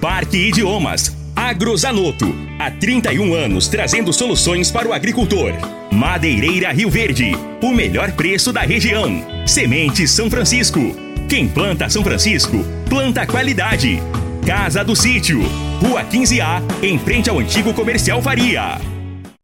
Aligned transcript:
Parque 0.00 0.48
Idiomas. 0.48 1.14
Agrozanoto. 1.36 2.34
Há 2.58 2.70
31 2.70 3.34
anos 3.34 3.68
trazendo 3.68 4.12
soluções 4.12 4.70
para 4.70 4.88
o 4.88 4.94
agricultor. 4.94 5.52
Madeireira 5.92 6.72
Rio 6.72 6.88
Verde. 6.88 7.32
O 7.62 7.70
melhor 7.70 8.12
preço 8.12 8.50
da 8.50 8.62
região. 8.62 9.22
Sementes 9.46 10.10
São 10.10 10.30
Francisco. 10.30 10.80
Quem 11.28 11.46
planta 11.46 11.88
São 11.88 12.02
Francisco, 12.02 12.64
planta 12.88 13.26
qualidade. 13.26 14.02
Casa 14.46 14.82
do 14.82 14.96
Sítio. 14.96 15.42
Rua 15.82 16.02
15A, 16.02 16.62
em 16.82 16.98
frente 16.98 17.28
ao 17.28 17.38
antigo 17.38 17.74
comercial 17.74 18.22
Faria. 18.22 18.80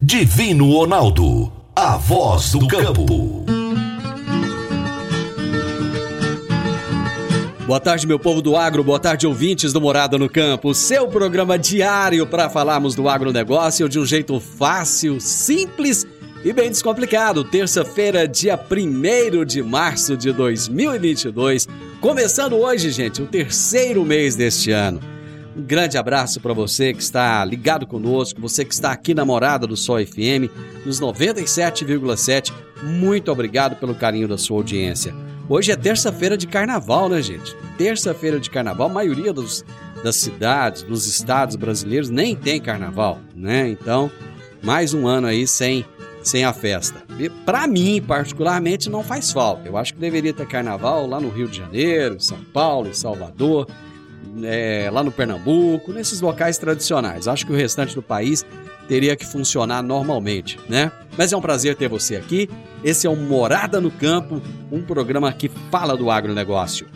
Divino 0.01 0.73
Ronaldo. 0.73 1.53
A 1.77 1.97
voz 1.99 2.53
do 2.53 2.67
campo. 2.67 3.56
Boa 7.67 7.81
tarde, 7.81 8.07
meu 8.07 8.17
povo 8.17 8.41
do 8.41 8.57
agro, 8.57 8.85
boa 8.85 9.01
tarde, 9.01 9.27
ouvintes 9.27 9.73
do 9.73 9.81
Morada 9.81 10.17
no 10.17 10.31
Campo. 10.31 10.73
Seu 10.73 11.09
programa 11.09 11.59
diário 11.59 12.25
para 12.25 12.49
falarmos 12.49 12.95
do 12.95 13.09
agronegócio 13.09 13.89
de 13.89 13.99
um 13.99 14.07
jeito 14.07 14.39
fácil, 14.39 15.21
simples 15.21 16.07
e 16.45 16.53
bem 16.53 16.71
descomplicado. 16.71 17.43
Terça-feira, 17.43 18.29
dia 18.29 18.57
1 18.57 19.45
de 19.45 19.65
março 19.65 20.17
de 20.17 20.31
2022. 20.31 21.67
Começando 22.01 22.55
hoje, 22.55 22.93
gente, 22.93 23.21
o 23.21 23.27
terceiro 23.27 24.05
mês 24.05 24.37
deste 24.37 24.71
ano. 24.71 25.01
Um 25.57 25.63
grande 25.63 25.99
abraço 25.99 26.41
para 26.41 26.53
você 26.53 26.93
que 26.93 27.03
está 27.03 27.45
ligado 27.45 27.85
conosco, 27.85 28.41
você 28.41 28.65
que 28.65 28.75
está 28.75 28.93
aqui 28.93 29.13
na 29.13 29.25
Morada 29.25 29.67
do 29.67 29.77
Sol 29.77 29.99
FM, 29.99 30.47
nos 30.85 31.01
97,7. 31.01 32.53
Muito 32.85 33.33
obrigado 33.33 33.75
pelo 33.75 33.97
carinho 33.97 34.29
da 34.29 34.39
sua 34.39 34.59
audiência. 34.59 35.13
Hoje 35.49 35.71
é 35.71 35.77
terça-feira 35.77 36.37
de 36.37 36.45
carnaval, 36.45 37.09
né, 37.09 37.23
gente? 37.23 37.57
Terça-feira 37.79 38.41
de 38.41 38.51
carnaval, 38.51 38.89
a 38.89 38.93
maioria 38.93 39.33
dos, 39.33 39.65
das 40.03 40.17
cidades, 40.17 40.83
dos 40.83 41.07
estados 41.07 41.55
brasileiros 41.55 42.11
nem 42.11 42.35
tem 42.35 42.61
carnaval, 42.61 43.21
né? 43.33 43.69
Então, 43.69 44.11
mais 44.61 44.93
um 44.93 45.07
ano 45.07 45.29
aí 45.29 45.47
sem, 45.47 45.87
sem 46.21 46.45
a 46.45 46.53
festa. 46.53 47.01
Para 47.45 47.69
mim, 47.69 48.03
particularmente, 48.05 48.91
não 48.91 49.05
faz 49.05 49.31
falta. 49.31 49.69
Eu 49.69 49.77
acho 49.77 49.95
que 49.95 50.01
deveria 50.01 50.33
ter 50.33 50.49
carnaval 50.49 51.07
lá 51.07 51.21
no 51.21 51.29
Rio 51.29 51.47
de 51.47 51.59
Janeiro, 51.59 52.17
em 52.17 52.21
São 52.21 52.39
Paulo, 52.53 52.89
em 52.89 52.95
Salvador, 52.95 53.69
é, 54.43 54.91
lá 54.93 55.05
no 55.05 55.13
Pernambuco, 55.13 55.93
nesses 55.93 56.21
locais 56.21 56.59
tradicionais. 56.59 57.29
Acho 57.29 57.47
que 57.47 57.53
o 57.53 57.57
restante 57.57 57.95
do 57.95 58.03
país 58.03 58.45
teria 58.89 59.17
que 59.17 59.27
funcionar 59.27 59.83
normalmente, 59.83 60.59
né? 60.69 60.93
Mas 61.17 61.33
é 61.33 61.37
um 61.37 61.41
prazer 61.41 61.77
ter 61.77 61.89
você 61.89 62.17
aqui. 62.17 62.49
Esse 62.85 63.07
é 63.07 63.11
o 63.11 63.17
Morada 63.17 63.81
no 63.81 63.91
Campo, 63.91 64.41
um 64.71 64.83
programa 64.83 65.33
que 65.33 65.51
fala 65.71 65.97
do 65.97 66.11
agronegócio. 66.11 66.87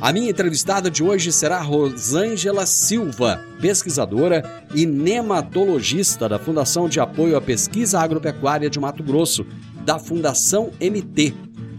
A 0.00 0.12
minha 0.12 0.30
entrevistada 0.30 0.88
de 0.88 1.02
hoje 1.02 1.32
será 1.32 1.60
Rosângela 1.60 2.64
Silva, 2.66 3.42
pesquisadora 3.60 4.62
e 4.72 4.86
nematologista 4.86 6.28
da 6.28 6.38
Fundação 6.38 6.88
de 6.88 7.00
Apoio 7.00 7.36
à 7.36 7.40
Pesquisa 7.40 7.98
Agropecuária 7.98 8.70
de 8.70 8.78
Mato 8.78 9.02
Grosso, 9.02 9.44
da 9.84 9.98
Fundação 9.98 10.70
MT. 10.80 11.34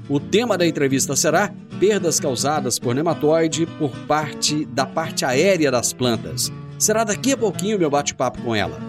O 0.09 0.19
tema 0.19 0.57
da 0.57 0.67
entrevista 0.67 1.15
será 1.15 1.53
perdas 1.79 2.19
causadas 2.19 2.77
por 2.77 2.93
nematóide 2.93 3.65
por 3.65 3.91
parte 4.05 4.65
da 4.65 4.85
parte 4.85 5.23
aérea 5.23 5.71
das 5.71 5.93
plantas. 5.93 6.51
Será 6.77 7.05
daqui 7.05 7.31
a 7.31 7.37
pouquinho 7.37 7.79
meu 7.79 7.89
bate-papo 7.89 8.41
com 8.41 8.53
ela. 8.53 8.88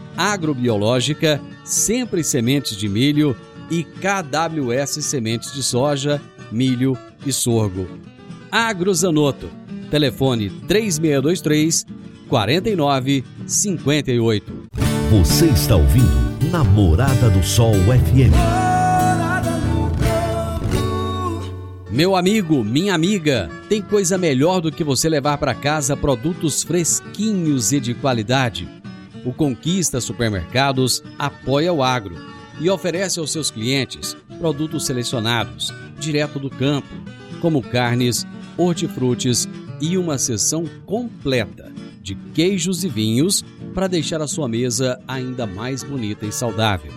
Agrobiológica, 0.17 1.39
Sempre 1.63 2.23
Sementes 2.23 2.75
de 2.77 2.89
Milho 2.89 3.35
e 3.69 3.83
KWS 3.83 5.03
Sementes 5.03 5.53
de 5.53 5.61
Soja, 5.63 6.21
Milho 6.51 6.97
e 7.25 7.31
Sorgo. 7.31 7.87
Agrozanoto. 8.51 9.49
Telefone 9.89 10.49
3623 10.67 11.85
4958. 12.27 14.61
Você 15.11 15.47
está 15.47 15.75
ouvindo 15.75 16.31
Namorada 16.49 17.29
do 17.29 17.43
Sol 17.43 17.73
FM. 17.73 18.31
Meu 21.91 22.15
amigo, 22.15 22.63
minha 22.63 22.95
amiga, 22.95 23.49
tem 23.67 23.81
coisa 23.81 24.17
melhor 24.17 24.61
do 24.61 24.71
que 24.71 24.81
você 24.81 25.09
levar 25.09 25.37
para 25.37 25.53
casa 25.53 25.97
produtos 25.97 26.63
fresquinhos 26.63 27.73
e 27.73 27.81
de 27.81 27.93
qualidade. 27.93 28.80
O 29.23 29.31
Conquista 29.31 30.01
Supermercados 30.01 31.03
apoia 31.17 31.71
o 31.71 31.83
agro 31.83 32.15
e 32.59 32.69
oferece 32.69 33.19
aos 33.19 33.31
seus 33.31 33.51
clientes 33.51 34.15
produtos 34.39 34.85
selecionados, 34.85 35.73
direto 35.99 36.39
do 36.39 36.49
campo, 36.49 36.89
como 37.39 37.61
carnes, 37.61 38.25
hortifrutis 38.57 39.47
e 39.79 39.97
uma 39.97 40.17
seção 40.17 40.65
completa 40.85 41.71
de 42.01 42.15
queijos 42.33 42.83
e 42.83 42.89
vinhos 42.89 43.43
para 43.73 43.87
deixar 43.87 44.21
a 44.21 44.27
sua 44.27 44.47
mesa 44.47 44.99
ainda 45.07 45.45
mais 45.45 45.83
bonita 45.83 46.25
e 46.25 46.31
saudável. 46.31 46.91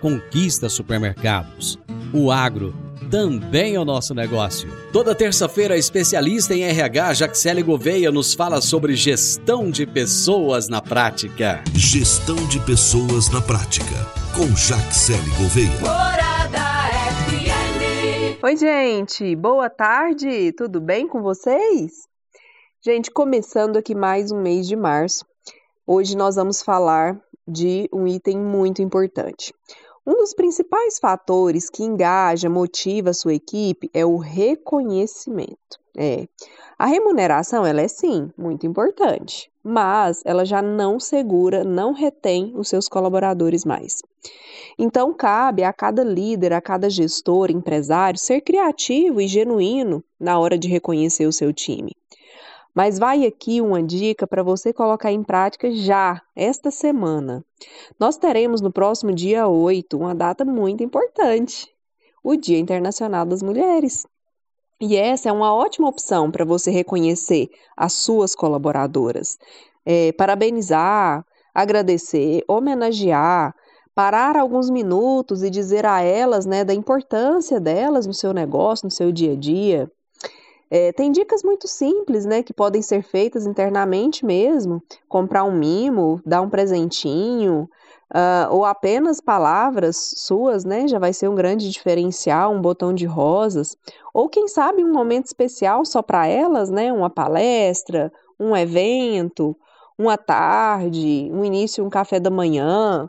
Conquista 0.00 0.68
Supermercados. 0.68 1.78
O 2.12 2.30
agro 2.30 2.74
também 3.10 3.74
é 3.74 3.80
o 3.80 3.84
nosso 3.84 4.14
negócio. 4.14 4.68
Toda 4.92 5.14
terça-feira, 5.14 5.74
a 5.74 5.78
especialista 5.78 6.54
em 6.54 6.62
RH, 6.62 7.14
Jaxele 7.14 7.62
Gouveia, 7.62 8.10
nos 8.10 8.34
fala 8.34 8.60
sobre 8.60 8.94
gestão 8.94 9.70
de 9.70 9.86
pessoas 9.86 10.68
na 10.68 10.82
prática. 10.82 11.62
Gestão 11.74 12.36
de 12.48 12.60
pessoas 12.60 13.30
na 13.30 13.40
prática, 13.40 13.94
com 14.36 14.46
Jaxele 14.54 15.30
Gouveia. 15.38 15.80
Morada 15.80 16.58
FM. 17.28 18.42
Oi, 18.42 18.56
gente, 18.56 19.34
boa 19.36 19.70
tarde, 19.70 20.52
tudo 20.52 20.80
bem 20.80 21.08
com 21.08 21.22
vocês? 21.22 22.08
Gente, 22.84 23.10
começando 23.10 23.76
aqui 23.76 23.94
mais 23.94 24.30
um 24.30 24.40
mês 24.40 24.66
de 24.68 24.76
março, 24.76 25.24
hoje 25.86 26.16
nós 26.16 26.36
vamos 26.36 26.62
falar 26.62 27.20
de 27.46 27.88
um 27.92 28.06
item 28.06 28.38
muito 28.38 28.82
importante. 28.82 29.52
Um 30.08 30.16
dos 30.16 30.32
principais 30.32 30.98
fatores 30.98 31.68
que 31.68 31.84
engaja, 31.84 32.48
motiva 32.48 33.10
a 33.10 33.12
sua 33.12 33.34
equipe 33.34 33.90
é 33.92 34.06
o 34.06 34.16
reconhecimento. 34.16 35.78
É. 35.94 36.26
A 36.78 36.86
remuneração, 36.86 37.66
ela 37.66 37.82
é 37.82 37.88
sim 37.88 38.30
muito 38.34 38.66
importante, 38.66 39.52
mas 39.62 40.22
ela 40.24 40.46
já 40.46 40.62
não 40.62 40.98
segura, 40.98 41.62
não 41.62 41.92
retém 41.92 42.54
os 42.56 42.70
seus 42.70 42.88
colaboradores 42.88 43.66
mais. 43.66 44.00
Então, 44.78 45.12
cabe 45.12 45.62
a 45.62 45.74
cada 45.74 46.02
líder, 46.02 46.54
a 46.54 46.60
cada 46.62 46.88
gestor, 46.88 47.50
empresário, 47.50 48.18
ser 48.18 48.40
criativo 48.40 49.20
e 49.20 49.28
genuíno 49.28 50.02
na 50.18 50.38
hora 50.38 50.56
de 50.56 50.68
reconhecer 50.68 51.26
o 51.26 51.32
seu 51.32 51.52
time. 51.52 51.92
Mas 52.78 52.96
vai 52.96 53.26
aqui 53.26 53.60
uma 53.60 53.82
dica 53.82 54.24
para 54.24 54.40
você 54.40 54.72
colocar 54.72 55.10
em 55.10 55.20
prática 55.20 55.68
já, 55.68 56.22
esta 56.36 56.70
semana. 56.70 57.44
Nós 57.98 58.16
teremos 58.16 58.60
no 58.60 58.70
próximo 58.70 59.12
dia 59.12 59.48
8 59.48 59.98
uma 59.98 60.14
data 60.14 60.44
muito 60.44 60.84
importante, 60.84 61.68
o 62.22 62.36
Dia 62.36 62.56
Internacional 62.56 63.26
das 63.26 63.42
Mulheres. 63.42 64.06
E 64.80 64.94
essa 64.94 65.28
é 65.28 65.32
uma 65.32 65.52
ótima 65.52 65.88
opção 65.88 66.30
para 66.30 66.44
você 66.44 66.70
reconhecer 66.70 67.48
as 67.76 67.94
suas 67.94 68.36
colaboradoras, 68.36 69.38
é, 69.84 70.12
parabenizar, 70.12 71.26
agradecer, 71.52 72.44
homenagear, 72.46 73.56
parar 73.92 74.36
alguns 74.36 74.70
minutos 74.70 75.42
e 75.42 75.50
dizer 75.50 75.84
a 75.84 76.00
elas 76.00 76.46
né, 76.46 76.62
da 76.62 76.74
importância 76.74 77.58
delas 77.58 78.06
no 78.06 78.14
seu 78.14 78.32
negócio, 78.32 78.86
no 78.86 78.90
seu 78.92 79.10
dia 79.10 79.32
a 79.32 79.36
dia. 79.36 79.90
É, 80.70 80.92
tem 80.92 81.10
dicas 81.10 81.42
muito 81.42 81.66
simples, 81.66 82.26
né, 82.26 82.42
que 82.42 82.52
podem 82.52 82.82
ser 82.82 83.02
feitas 83.02 83.46
internamente 83.46 84.24
mesmo. 84.24 84.82
Comprar 85.08 85.44
um 85.44 85.52
mimo, 85.52 86.20
dar 86.26 86.42
um 86.42 86.50
presentinho, 86.50 87.68
uh, 88.14 88.52
ou 88.52 88.64
apenas 88.64 89.20
palavras 89.20 89.96
suas, 90.16 90.64
né, 90.64 90.86
já 90.86 90.98
vai 90.98 91.12
ser 91.12 91.28
um 91.28 91.34
grande 91.34 91.70
diferencial, 91.70 92.52
um 92.52 92.60
botão 92.60 92.92
de 92.92 93.06
rosas. 93.06 93.76
Ou 94.12 94.28
quem 94.28 94.46
sabe 94.46 94.84
um 94.84 94.92
momento 94.92 95.26
especial 95.26 95.84
só 95.86 96.02
para 96.02 96.26
elas, 96.26 96.70
né, 96.70 96.92
uma 96.92 97.08
palestra, 97.08 98.12
um 98.38 98.54
evento, 98.54 99.56
uma 99.98 100.18
tarde, 100.18 101.30
um 101.32 101.44
início, 101.44 101.84
um 101.84 101.90
café 101.90 102.20
da 102.20 102.30
manhã. 102.30 103.08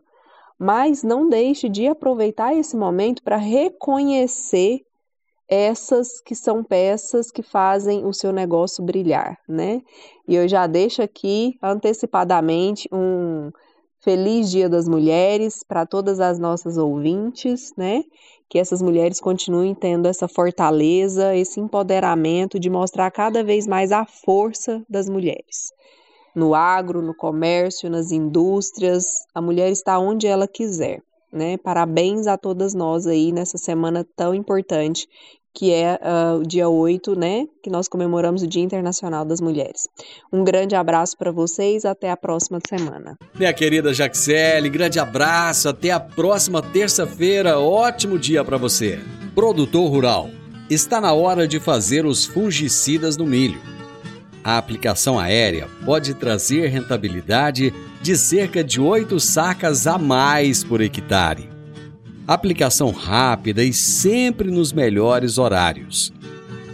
Mas 0.58 1.04
não 1.04 1.30
deixe 1.30 1.70
de 1.70 1.88
aproveitar 1.88 2.54
esse 2.54 2.76
momento 2.76 3.24
para 3.24 3.38
reconhecer 3.38 4.82
essas 5.50 6.22
que 6.22 6.36
são 6.36 6.64
peças 6.64 7.32
que 7.32 7.42
fazem 7.42 8.06
o 8.06 8.14
seu 8.14 8.32
negócio 8.32 8.84
brilhar, 8.84 9.38
né? 9.48 9.82
E 10.28 10.36
eu 10.36 10.48
já 10.48 10.68
deixo 10.68 11.02
aqui 11.02 11.58
antecipadamente 11.62 12.88
um 12.92 13.52
feliz 14.00 14.50
Dia 14.50 14.70
das 14.70 14.88
Mulheres 14.88 15.64
para 15.68 15.86
todas 15.86 16.20
as 16.20 16.38
nossas 16.38 16.78
ouvintes, 16.78 17.74
né? 17.76 18.04
Que 18.48 18.60
essas 18.60 18.82
mulheres 18.82 19.20
continuem 19.20 19.74
tendo 19.76 20.08
essa 20.08 20.28
fortaleza, 20.28 21.36
esse 21.36 21.60
empoderamento 21.60 22.60
de 22.60 22.70
mostrar 22.70 23.10
cada 23.12 23.44
vez 23.44 23.68
mais 23.68 23.92
a 23.92 24.06
força 24.06 24.84
das 24.90 25.10
mulheres. 25.10 25.72
No 26.36 26.54
agro, 26.54 27.02
no 27.02 27.14
comércio, 27.14 27.90
nas 27.90 28.12
indústrias, 28.12 29.26
a 29.34 29.42
mulher 29.42 29.72
está 29.72 29.98
onde 30.00 30.28
ela 30.28 30.48
quiser. 30.48 31.02
Né? 31.32 31.58
Parabéns 31.58 32.26
a 32.26 32.38
todas 32.38 32.74
nós 32.74 33.06
aí 33.06 33.32
nessa 33.32 33.58
semana 33.58 34.06
tão 34.16 34.34
importante 34.34 35.08
que 35.60 35.74
é 35.74 36.00
uh, 36.02 36.40
o 36.40 36.48
dia 36.48 36.70
8, 36.70 37.20
né, 37.20 37.46
que 37.62 37.70
nós 37.70 37.90
comemoramos 37.90 38.42
o 38.42 38.48
Dia 38.48 38.64
Internacional 38.64 39.26
das 39.26 39.42
Mulheres. 39.42 39.90
Um 40.32 40.42
grande 40.42 40.74
abraço 40.74 41.18
para 41.18 41.34
vocês, 41.34 41.84
até 41.84 42.10
a 42.10 42.16
próxima 42.16 42.60
semana. 42.66 43.18
Minha 43.38 43.52
querida 43.52 43.94
Jaxele, 43.94 44.70
grande 44.70 45.02
abraço, 45.02 45.68
até 45.68 45.92
a 45.92 46.00
próxima 46.00 46.62
terça-feira, 46.62 47.60
ótimo 47.60 48.18
dia 48.18 48.42
para 48.42 48.56
você. 48.56 49.02
Produtor 49.36 49.92
Rural, 49.92 50.30
está 50.70 51.02
na 51.02 51.12
hora 51.12 51.46
de 51.46 51.60
fazer 51.60 52.06
os 52.06 52.24
fungicidas 52.24 53.18
no 53.18 53.26
milho. 53.26 53.60
A 54.42 54.58
aplicação 54.58 55.20
aérea 55.20 55.68
pode 55.86 56.14
trazer 56.14 56.68
rentabilidade 56.68 57.74
de 58.02 58.18
cerca 58.18 58.64
de 58.64 58.80
8 58.80 59.20
sacas 59.20 59.88
a 59.88 59.98
mais 59.98 60.64
por 60.64 60.80
hectare 60.80 61.59
aplicação 62.34 62.92
rápida 62.92 63.64
e 63.64 63.72
sempre 63.74 64.52
nos 64.52 64.72
melhores 64.72 65.40
horários. 65.40 66.14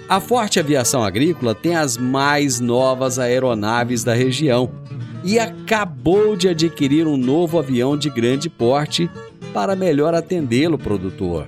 A 0.09 0.19
Forte 0.19 0.59
Aviação 0.59 1.01
Agrícola 1.01 1.55
tem 1.55 1.77
as 1.77 1.95
mais 1.95 2.59
novas 2.59 3.17
aeronaves 3.17 4.03
da 4.03 4.13
região 4.13 4.69
e 5.23 5.39
acabou 5.39 6.35
de 6.35 6.49
adquirir 6.49 7.07
um 7.07 7.15
novo 7.15 7.57
avião 7.57 7.97
de 7.97 8.09
grande 8.09 8.49
porte 8.49 9.09
para 9.53 9.77
melhor 9.77 10.13
atendê-lo, 10.13 10.77
produtor. 10.77 11.47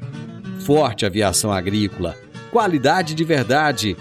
Forte 0.62 1.06
Aviação 1.06 1.51
Agrícola, 1.51 2.15
qualidade 2.50 3.13
de 3.13 3.25
verdade. 3.25 3.98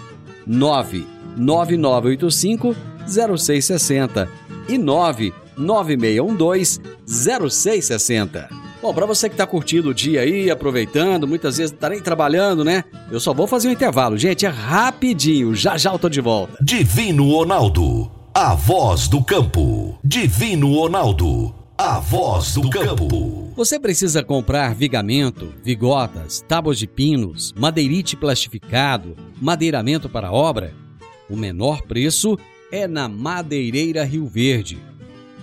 99985 0.47 2.73
0660 3.05 4.29
e 4.69 4.77
99612 4.77 6.79
0660. 7.05 8.66
Bom, 8.81 8.93
para 8.93 9.07
você 9.07 9.27
que 9.27 9.33
está 9.33 9.45
curtindo 9.45 9.89
o 9.89 9.93
dia 9.93 10.21
aí, 10.21 10.51
aproveitando, 10.51 11.27
muitas 11.27 11.57
vezes 11.57 11.71
não 11.71 11.79
tá 11.79 11.89
nem 11.89 11.99
trabalhando, 11.99 12.63
né? 12.63 12.83
Eu 13.11 13.19
só 13.19 13.33
vou 13.33 13.47
fazer 13.47 13.67
um 13.67 13.71
intervalo. 13.71 14.17
Gente, 14.17 14.45
é 14.45 14.49
rapidinho. 14.49 15.55
Já 15.55 15.77
já 15.77 15.91
eu 15.91 15.99
tô 15.99 16.07
de 16.07 16.21
volta. 16.21 16.57
Divino 16.61 17.31
Ronaldo, 17.31 18.11
a 18.33 18.53
voz 18.53 19.07
do 19.07 19.23
campo. 19.23 19.97
Divino 20.03 20.75
Ronaldo, 20.75 21.55
a 21.75 21.99
voz 21.99 22.53
do 22.53 22.69
campo. 22.69 23.51
Você 23.55 23.79
precisa 23.79 24.23
comprar 24.23 24.75
vigamento, 24.75 25.51
vigotas, 25.63 26.45
tábuas 26.47 26.77
de 26.77 26.85
pinos, 26.85 27.53
madeirite 27.57 28.15
plastificado, 28.15 29.15
madeiramento 29.41 30.07
para 30.07 30.31
obra? 30.31 30.71
O 31.27 31.35
menor 31.35 31.81
preço 31.81 32.37
é 32.71 32.87
na 32.87 33.09
Madeireira 33.09 34.03
Rio 34.03 34.27
Verde 34.27 34.77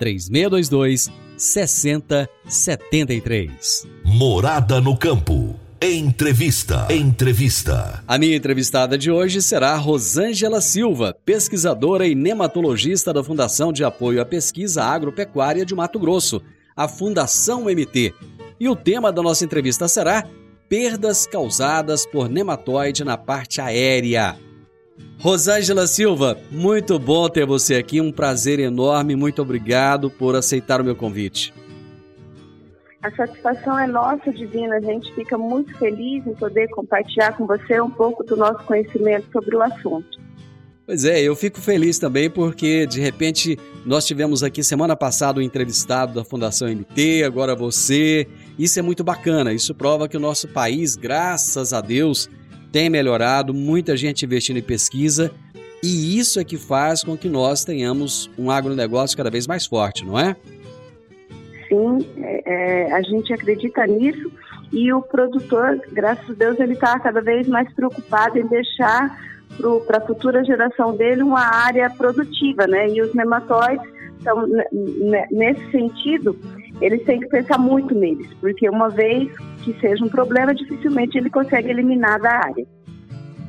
3622 0.00 1.12
6073. 1.36 3.86
Morada 4.02 4.80
no 4.80 4.96
campo. 4.96 5.54
Entrevista. 5.82 6.86
Entrevista. 6.90 8.02
A 8.08 8.18
minha 8.18 8.36
entrevistada 8.36 8.98
de 8.98 9.10
hoje 9.10 9.42
será 9.42 9.76
Rosângela 9.76 10.62
Silva, 10.62 11.14
pesquisadora 11.24 12.06
e 12.06 12.14
nematologista 12.14 13.12
da 13.12 13.22
Fundação 13.22 13.70
de 13.72 13.84
Apoio 13.84 14.22
à 14.22 14.24
Pesquisa 14.24 14.82
Agropecuária 14.82 15.64
de 15.64 15.74
Mato 15.74 15.98
Grosso, 15.98 16.42
a 16.74 16.88
Fundação 16.88 17.64
MT. 17.64 18.14
E 18.58 18.68
o 18.68 18.76
tema 18.76 19.12
da 19.12 19.22
nossa 19.22 19.44
entrevista 19.44 19.86
será 19.86 20.26
Perdas 20.68 21.26
causadas 21.26 22.06
por 22.06 22.28
nematóide 22.28 23.04
na 23.04 23.18
parte 23.18 23.60
aérea. 23.60 24.36
Rosângela 25.18 25.86
Silva, 25.86 26.38
muito 26.50 26.98
bom 26.98 27.28
ter 27.28 27.44
você 27.44 27.74
aqui, 27.74 28.00
um 28.00 28.10
prazer 28.10 28.58
enorme, 28.58 29.14
muito 29.14 29.42
obrigado 29.42 30.10
por 30.10 30.34
aceitar 30.34 30.80
o 30.80 30.84
meu 30.84 30.96
convite. 30.96 31.52
A 33.02 33.10
satisfação 33.12 33.78
é 33.78 33.86
nossa, 33.86 34.30
Divina. 34.30 34.76
A 34.76 34.80
gente 34.80 35.12
fica 35.14 35.38
muito 35.38 35.76
feliz 35.78 36.26
em 36.26 36.34
poder 36.34 36.68
compartilhar 36.68 37.34
com 37.36 37.46
você 37.46 37.80
um 37.80 37.90
pouco 37.90 38.22
do 38.24 38.36
nosso 38.36 38.62
conhecimento 38.64 39.26
sobre 39.32 39.56
o 39.56 39.62
assunto. 39.62 40.20
Pois 40.86 41.04
é, 41.04 41.20
eu 41.22 41.36
fico 41.36 41.60
feliz 41.60 41.98
também 41.98 42.28
porque, 42.28 42.84
de 42.84 43.00
repente, 43.00 43.56
nós 43.86 44.06
tivemos 44.06 44.42
aqui 44.42 44.62
semana 44.62 44.96
passada 44.96 45.38
o 45.38 45.42
um 45.42 45.44
entrevistado 45.44 46.12
da 46.12 46.24
Fundação 46.24 46.68
MT, 46.68 47.22
agora 47.24 47.54
você. 47.54 48.26
Isso 48.58 48.78
é 48.78 48.82
muito 48.82 49.04
bacana, 49.04 49.52
isso 49.52 49.74
prova 49.74 50.08
que 50.08 50.16
o 50.16 50.20
nosso 50.20 50.48
país, 50.48 50.96
graças 50.96 51.72
a 51.72 51.80
Deus, 51.80 52.28
tem 52.72 52.88
melhorado, 52.90 53.52
muita 53.52 53.96
gente 53.96 54.24
investindo 54.24 54.58
em 54.58 54.62
pesquisa 54.62 55.32
e 55.82 56.18
isso 56.18 56.38
é 56.38 56.44
que 56.44 56.56
faz 56.56 57.02
com 57.02 57.16
que 57.16 57.28
nós 57.28 57.64
tenhamos 57.64 58.30
um 58.38 58.50
agronegócio 58.50 59.16
cada 59.16 59.30
vez 59.30 59.46
mais 59.46 59.66
forte, 59.66 60.04
não 60.04 60.18
é? 60.18 60.36
Sim, 61.68 62.06
é, 62.18 62.86
é 62.86 62.92
a 62.92 63.02
gente 63.02 63.32
acredita 63.32 63.86
nisso 63.86 64.30
e 64.72 64.92
o 64.92 65.02
produtor, 65.02 65.80
graças 65.90 66.30
a 66.30 66.34
Deus, 66.34 66.60
ele 66.60 66.74
está 66.74 66.98
cada 67.00 67.20
vez 67.20 67.48
mais 67.48 67.72
preocupado 67.72 68.38
em 68.38 68.46
deixar 68.46 69.18
para 69.86 69.98
a 69.98 70.00
futura 70.00 70.44
geração 70.44 70.96
dele 70.96 71.22
uma 71.22 71.40
área 71.40 71.90
produtiva, 71.90 72.66
né? 72.66 72.88
E 72.88 73.02
os 73.02 73.12
nematóides, 73.14 73.84
então, 74.20 74.46
nesse 75.30 75.70
sentido, 75.70 76.38
eles 76.80 77.04
têm 77.04 77.20
que 77.20 77.28
pensar 77.28 77.58
muito 77.58 77.94
neles, 77.94 78.28
porque 78.40 78.68
uma 78.68 78.88
vez 78.88 79.30
que 79.62 79.78
seja 79.80 80.04
um 80.04 80.08
problema, 80.08 80.54
dificilmente 80.54 81.18
ele 81.18 81.30
consegue 81.30 81.68
eliminar 81.68 82.20
da 82.20 82.30
área. 82.30 82.66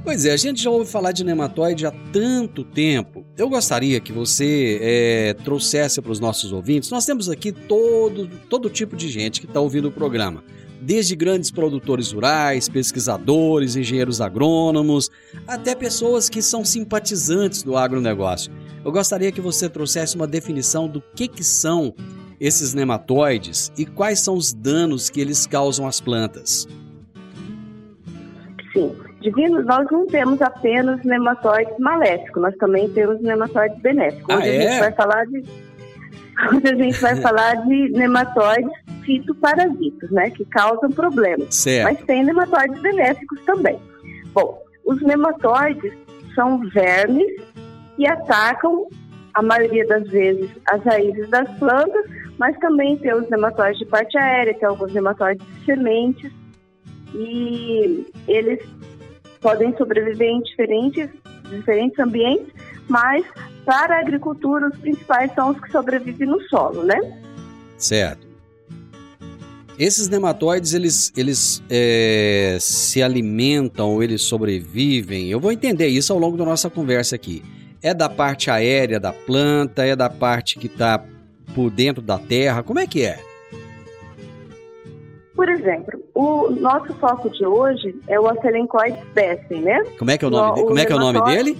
Pois 0.03 0.25
é, 0.25 0.31
a 0.31 0.37
gente 0.37 0.63
já 0.63 0.69
ouve 0.69 0.89
falar 0.89 1.11
de 1.11 1.23
nematóide 1.23 1.85
há 1.85 1.91
tanto 2.11 2.63
tempo. 2.63 3.23
Eu 3.37 3.47
gostaria 3.47 3.99
que 3.99 4.11
você 4.11 4.79
é, 4.81 5.33
trouxesse 5.43 6.01
para 6.01 6.11
os 6.11 6.19
nossos 6.19 6.51
ouvintes. 6.51 6.89
Nós 6.89 7.05
temos 7.05 7.29
aqui 7.29 7.51
todo, 7.51 8.27
todo 8.49 8.67
tipo 8.67 8.95
de 8.95 9.07
gente 9.07 9.39
que 9.39 9.45
está 9.45 9.59
ouvindo 9.59 9.89
o 9.89 9.91
programa. 9.91 10.43
Desde 10.81 11.15
grandes 11.15 11.51
produtores 11.51 12.11
rurais, 12.11 12.67
pesquisadores, 12.67 13.75
engenheiros 13.75 14.19
agrônomos, 14.19 15.11
até 15.47 15.75
pessoas 15.75 16.27
que 16.27 16.41
são 16.41 16.65
simpatizantes 16.65 17.61
do 17.61 17.77
agronegócio. 17.77 18.51
Eu 18.83 18.91
gostaria 18.91 19.31
que 19.31 19.39
você 19.39 19.69
trouxesse 19.69 20.15
uma 20.15 20.25
definição 20.25 20.87
do 20.87 20.99
que, 21.15 21.27
que 21.27 21.43
são 21.43 21.93
esses 22.41 22.73
nematóides 22.73 23.71
e 23.77 23.85
quais 23.85 24.19
são 24.19 24.35
os 24.35 24.51
danos 24.51 25.11
que 25.11 25.21
eles 25.21 25.45
causam 25.45 25.85
às 25.87 26.01
plantas. 26.01 26.67
Sim. 28.73 28.95
Divino, 29.21 29.61
nós 29.61 29.85
não 29.91 30.07
temos 30.07 30.41
apenas 30.41 31.03
nematóides 31.03 31.77
maléficos, 31.77 32.41
nós 32.41 32.55
também 32.55 32.89
temos 32.89 33.21
nematóides 33.21 33.79
benéficos. 33.79 34.25
Ah, 34.27 34.39
Hoje 34.39 34.49
a 34.49 34.53
é? 34.53 34.61
gente 34.61 34.79
vai 34.79 34.91
falar 34.93 35.25
de 35.27 35.43
Hoje 36.49 36.67
a 36.67 36.75
gente 36.75 36.99
vai 36.99 37.15
falar 37.21 37.55
de 37.67 37.89
nematóides 37.91 38.71
fitoparasitas, 39.05 40.09
né, 40.09 40.31
que 40.31 40.43
causam 40.45 40.89
problemas. 40.89 41.53
Certo. 41.53 41.83
Mas 41.83 42.03
tem 42.05 42.23
nematóides 42.23 42.81
benéficos 42.81 43.39
também. 43.45 43.77
Bom, 44.33 44.59
os 44.83 44.99
nematóides 45.03 45.93
são 46.33 46.59
vermes 46.69 47.39
que 47.95 48.07
atacam, 48.07 48.87
a 49.33 49.41
maioria 49.41 49.85
das 49.87 50.07
vezes, 50.09 50.49
as 50.69 50.83
raízes 50.83 51.29
das 51.29 51.49
plantas, 51.57 52.05
mas 52.37 52.57
também 52.59 52.97
tem 52.97 53.13
os 53.13 53.29
nematóides 53.29 53.79
de 53.79 53.85
parte 53.85 54.17
aérea, 54.17 54.53
tem 54.53 54.67
alguns 54.67 54.93
nematóides 54.93 55.45
de 55.45 55.65
sementes, 55.65 56.31
e 57.13 58.05
eles 58.27 58.59
podem 59.41 59.75
sobreviver 59.77 60.29
em 60.29 60.41
diferentes, 60.41 61.09
diferentes 61.49 61.99
ambientes, 61.99 62.47
mas 62.87 63.25
para 63.65 63.97
a 63.97 63.99
agricultura 63.99 64.69
os 64.69 64.77
principais 64.79 65.33
são 65.33 65.51
os 65.51 65.59
que 65.59 65.71
sobrevivem 65.71 66.27
no 66.27 66.41
solo, 66.43 66.83
né? 66.83 66.97
Certo. 67.77 68.31
Esses 69.79 70.07
nematóides, 70.07 70.73
eles, 70.73 71.11
eles 71.17 71.63
é, 71.69 72.57
se 72.59 73.01
alimentam 73.01 74.03
eles 74.03 74.21
sobrevivem? 74.21 75.29
Eu 75.29 75.39
vou 75.39 75.51
entender 75.51 75.87
isso 75.87 76.13
ao 76.13 76.19
longo 76.19 76.37
da 76.37 76.45
nossa 76.45 76.69
conversa 76.69 77.15
aqui. 77.15 77.41
É 77.83 77.93
da 77.93 78.07
parte 78.09 78.49
aérea 78.51 78.99
da 78.99 79.11
planta? 79.11 79.85
É 79.85 79.95
da 79.95 80.09
parte 80.09 80.59
que 80.59 80.67
está 80.67 81.03
por 81.55 81.69
dentro 81.69 82.01
da 82.01 82.17
terra? 82.19 82.61
Como 82.63 82.79
é 82.79 82.85
que 82.87 83.03
é? 83.03 83.19
Por 85.35 85.49
exemplo, 85.49 85.99
o 86.13 86.49
nosso 86.51 86.93
foco 86.95 87.29
de 87.31 87.45
hoje 87.45 87.95
é 88.07 88.19
o 88.19 88.27
Afelencoides 88.27 89.03
bessem, 89.13 89.61
né? 89.61 89.83
Como 89.97 90.11
é 90.11 90.17
que 90.17 90.23
é 90.25 90.27
o 90.27 90.31
nome, 90.31 90.53
de- 90.55 90.61
O 90.61 90.65
como 90.67 90.79
é 90.79 90.85
que 90.85 90.91
é 90.93 90.95
o 90.95 90.99
nome 90.99 91.23
dele? 91.23 91.57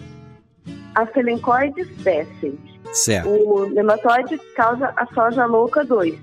Afelencoides 0.93 1.87
bessem. 2.03 2.59
Certo. 2.93 3.29
O 3.29 3.69
nematóide 3.69 4.37
causa 4.55 4.93
a 4.97 5.05
soja 5.13 5.45
louca 5.45 5.83
2. 5.83 6.13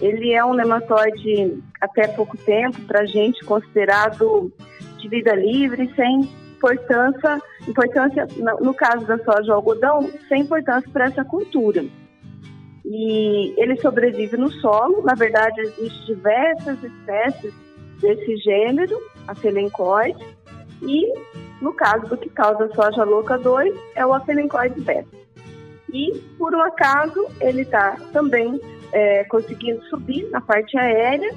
Ele 0.00 0.32
é 0.32 0.44
um 0.44 0.54
nematóide 0.54 1.58
até 1.80 2.08
pouco 2.08 2.36
tempo, 2.38 2.80
para 2.82 3.04
gente, 3.04 3.44
considerado 3.44 4.50
de 4.98 5.08
vida 5.08 5.34
livre, 5.34 5.92
sem 5.94 6.28
importância, 6.64 7.42
importância 7.68 8.26
no 8.60 8.74
caso 8.74 9.06
da 9.06 9.18
soja 9.18 9.52
algodão, 9.52 10.10
sem 10.28 10.42
importância 10.42 10.90
para 10.90 11.06
essa 11.06 11.24
cultura. 11.24 11.84
E 12.84 13.54
ele 13.56 13.76
sobrevive 13.80 14.36
no 14.36 14.50
solo, 14.50 15.02
na 15.02 15.14
verdade 15.14 15.60
existem 15.60 16.06
diversas 16.06 16.82
espécies 16.82 17.54
desse 18.00 18.36
gênero, 18.38 18.96
afelencoide, 19.26 20.24
e 20.82 21.12
no 21.60 21.72
caso 21.72 22.06
do 22.08 22.16
que 22.16 22.28
causa 22.28 22.66
a 22.66 22.74
soja 22.74 23.04
louca 23.04 23.38
2, 23.38 23.74
é 23.94 24.04
o 24.04 24.12
afelencoide 24.12 24.80
beta. 24.80 25.08
E, 25.92 26.12
por 26.36 26.54
um 26.54 26.60
acaso, 26.60 27.26
ele 27.40 27.62
está 27.62 27.96
também 28.12 28.60
é, 28.92 29.24
conseguindo 29.24 29.82
subir 29.84 30.28
na 30.30 30.40
parte 30.40 30.76
aérea. 30.76 31.32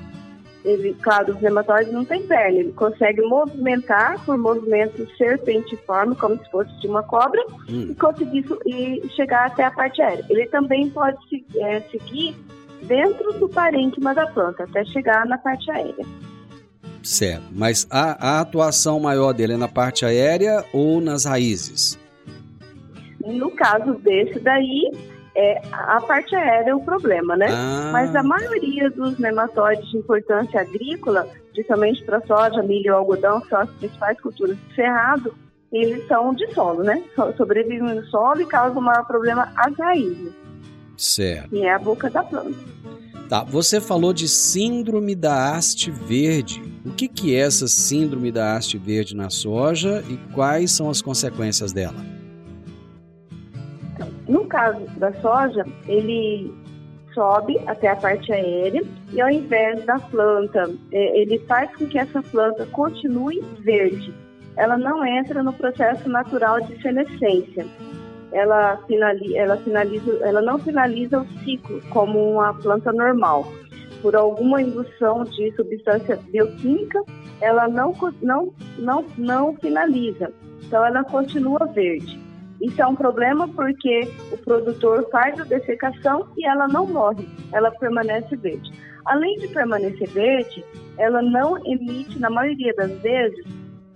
Ele, 0.68 0.94
claro, 1.02 1.34
os 1.34 1.42
nematóides 1.42 1.94
não 1.94 2.04
têm 2.04 2.24
perna, 2.28 2.60
ele 2.60 2.74
consegue 2.74 3.22
movimentar 3.22 4.24
por 4.26 4.38
movimento 4.38 5.08
serpentiforme, 5.18 6.14
como 6.16 6.38
se 6.44 6.52
fosse 6.52 6.72
de 6.82 6.88
uma 6.88 7.02
cobra, 7.04 7.42
Hum. 7.70 7.88
e 7.92 7.96
conseguir 7.96 8.46
e 8.66 9.08
chegar 9.16 9.46
até 9.48 9.64
a 9.64 9.72
parte 9.72 10.02
aérea. 10.02 10.26
Ele 10.30 10.46
também 10.48 10.90
pode 10.90 11.18
se- 11.30 11.46
é, 11.58 11.80
seguir 11.90 12.36
dentro 12.84 13.32
do 13.40 13.48
parênquima 13.48 14.14
da 14.14 14.28
planta, 14.28 14.64
até 14.66 14.84
chegar 14.86 15.26
na 15.26 15.38
parte 15.38 15.72
aérea. 15.72 16.06
Certo. 17.02 17.44
Mas 17.52 17.88
a, 17.90 18.38
a 18.38 18.42
atuação 18.42 19.00
maior 19.00 19.32
dele 19.34 19.54
é 19.54 19.58
na 19.58 19.70
parte 19.70 20.04
aérea 20.06 20.66
ou 20.74 21.00
nas 21.00 21.24
raízes? 21.24 21.98
No 23.26 23.50
caso 23.52 23.94
desse 23.96 24.40
daí, 24.40 24.92
é, 25.39 25.62
a 25.72 26.01
parte 26.01 26.36
aérea 26.36 26.72
é 26.72 26.75
o 26.75 26.79
problema, 26.82 27.38
né? 27.38 27.48
Ah, 27.51 27.91
Mas 27.94 28.15
a 28.15 28.24
maioria 28.24 28.89
dos 28.89 29.20
nematóides 29.20 29.88
de 29.91 29.98
importância 29.98 30.60
agrícola, 30.62 31.27
principalmente 31.53 32.03
para 32.03 32.20
soja, 32.25 32.63
milho 32.63 32.86
e 32.88 32.89
algodão, 32.89 33.39
que 33.41 33.50
são 33.50 33.62
as 33.62 33.70
principais 33.70 34.20
culturas 34.20 34.58
do 34.58 34.74
cerrado, 34.75 35.34
eles 35.72 36.08
são 36.08 36.34
de 36.34 36.51
solo, 36.53 36.82
né? 36.84 37.03
So- 37.15 37.34
Sobrevivem 37.38 37.94
no 37.96 38.03
solo 38.08 38.41
e 38.41 38.46
causam 38.48 38.79
o 38.79 38.84
maior 38.84 39.06
problema 39.06 39.51
às 39.56 39.77
raízes, 39.77 40.32
certo. 40.98 41.50
que 41.50 41.62
é 41.62 41.74
a 41.74 41.77
boca 41.79 42.10
da 42.10 42.24
planta. 42.24 42.58
Tá, 43.29 43.44
você 43.44 43.79
falou 43.82 44.13
de 44.13 44.27
síndrome 44.27 45.13
da 45.13 45.51
haste 45.53 45.91
verde. 45.91 46.63
O 46.86 46.91
que, 46.91 47.08
que 47.10 47.36
é 47.36 47.39
essa 47.39 47.67
síndrome 47.67 48.32
da 48.32 48.56
haste 48.56 48.77
verde 48.77 49.13
na 49.15 49.29
soja 49.29 50.01
e 50.10 50.15
quais 50.34 50.72
são 50.72 50.89
as 50.89 51.01
consequências 51.01 51.74
dela? 51.74 52.17
No 54.28 54.46
caso 54.46 54.86
da 54.98 55.14
soja, 55.14 55.66
ele 55.88 56.54
sobe 57.14 57.58
até 57.66 57.88
a 57.88 57.96
parte 57.96 58.32
aérea 58.32 58.84
e 59.12 59.22
ao 59.22 59.30
invés 59.30 59.84
da 59.86 59.98
planta, 59.98 60.70
eh, 60.92 61.22
ele 61.22 61.40
faz 61.40 61.74
com 61.76 61.88
que 61.88 61.98
essa 61.98 62.22
planta 62.22 62.66
continue 62.68 63.42
verde. 63.60 64.14
Ela 64.56 64.78
não 64.78 65.06
entra 65.06 65.42
no 65.42 65.54
processo 65.54 66.08
natural 66.10 66.62
de 66.62 66.80
senescência. 66.82 67.66
Ela, 68.32 68.78
finali 68.86 69.36
ela, 69.36 69.58
finaliza, 69.58 70.12
ela 70.22 70.42
não 70.42 70.60
finaliza 70.60 71.22
o 71.22 71.28
ciclo 71.44 71.82
como 71.90 72.34
uma 72.34 72.54
planta 72.54 72.92
normal. 72.92 73.48
Por 74.02 74.16
alguma 74.16 74.62
indução 74.62 75.24
de 75.24 75.52
substância 75.56 76.20
bioquímica, 76.32 77.02
ela 77.42 77.68
não, 77.68 77.94
não, 78.22 78.54
não, 78.78 79.06
não 79.18 79.56
finaliza. 79.56 80.32
Então, 80.64 80.86
ela 80.86 81.04
continua 81.04 81.66
verde. 81.68 82.27
Isso 82.62 82.82
é 82.82 82.88
um 82.88 82.96
problema 82.96 83.48
porque 83.48 84.10
o 84.32 84.38
produtor 84.38 85.08
faz 85.12 85.40
a 85.40 85.44
dessecação 85.44 86.28
e 86.38 86.46
ela 86.48 86.68
não 86.68 86.88
morre, 86.88 87.28
ela 87.54 87.70
permanece 87.72 88.36
verde. 88.36 88.72
Além 89.06 89.38
de 89.38 89.48
permanecer 89.48 90.10
verde, 90.10 90.64
ela 90.98 91.22
não 91.22 91.58
emite, 91.66 92.20
na 92.20 92.30
maioria 92.30 92.74
das 92.76 92.92
vezes, 93.02 93.46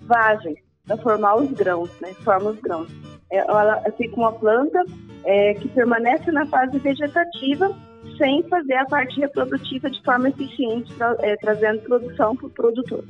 vagens 0.01 0.57
para 0.85 0.97
formar 0.97 1.35
os 1.35 1.51
grãos, 1.51 1.89
né? 2.01 2.13
Forma 2.23 2.51
os 2.51 2.59
grãos. 2.59 2.89
É, 3.31 3.37
Ela 3.39 3.81
fica 3.97 4.15
uma 4.15 4.31
planta 4.31 4.83
é, 5.23 5.53
que 5.55 5.67
permanece 5.69 6.31
na 6.31 6.45
fase 6.45 6.77
vegetativa 6.79 7.75
sem 8.17 8.43
fazer 8.43 8.75
a 8.75 8.85
parte 8.85 9.19
reprodutiva 9.19 9.89
de 9.89 10.01
forma 10.03 10.29
eficiente, 10.29 10.93
tra- 10.95 11.15
é, 11.19 11.35
trazendo 11.37 11.81
produção 11.81 12.35
para 12.35 12.47
o 12.47 12.49
produtor. 12.49 13.03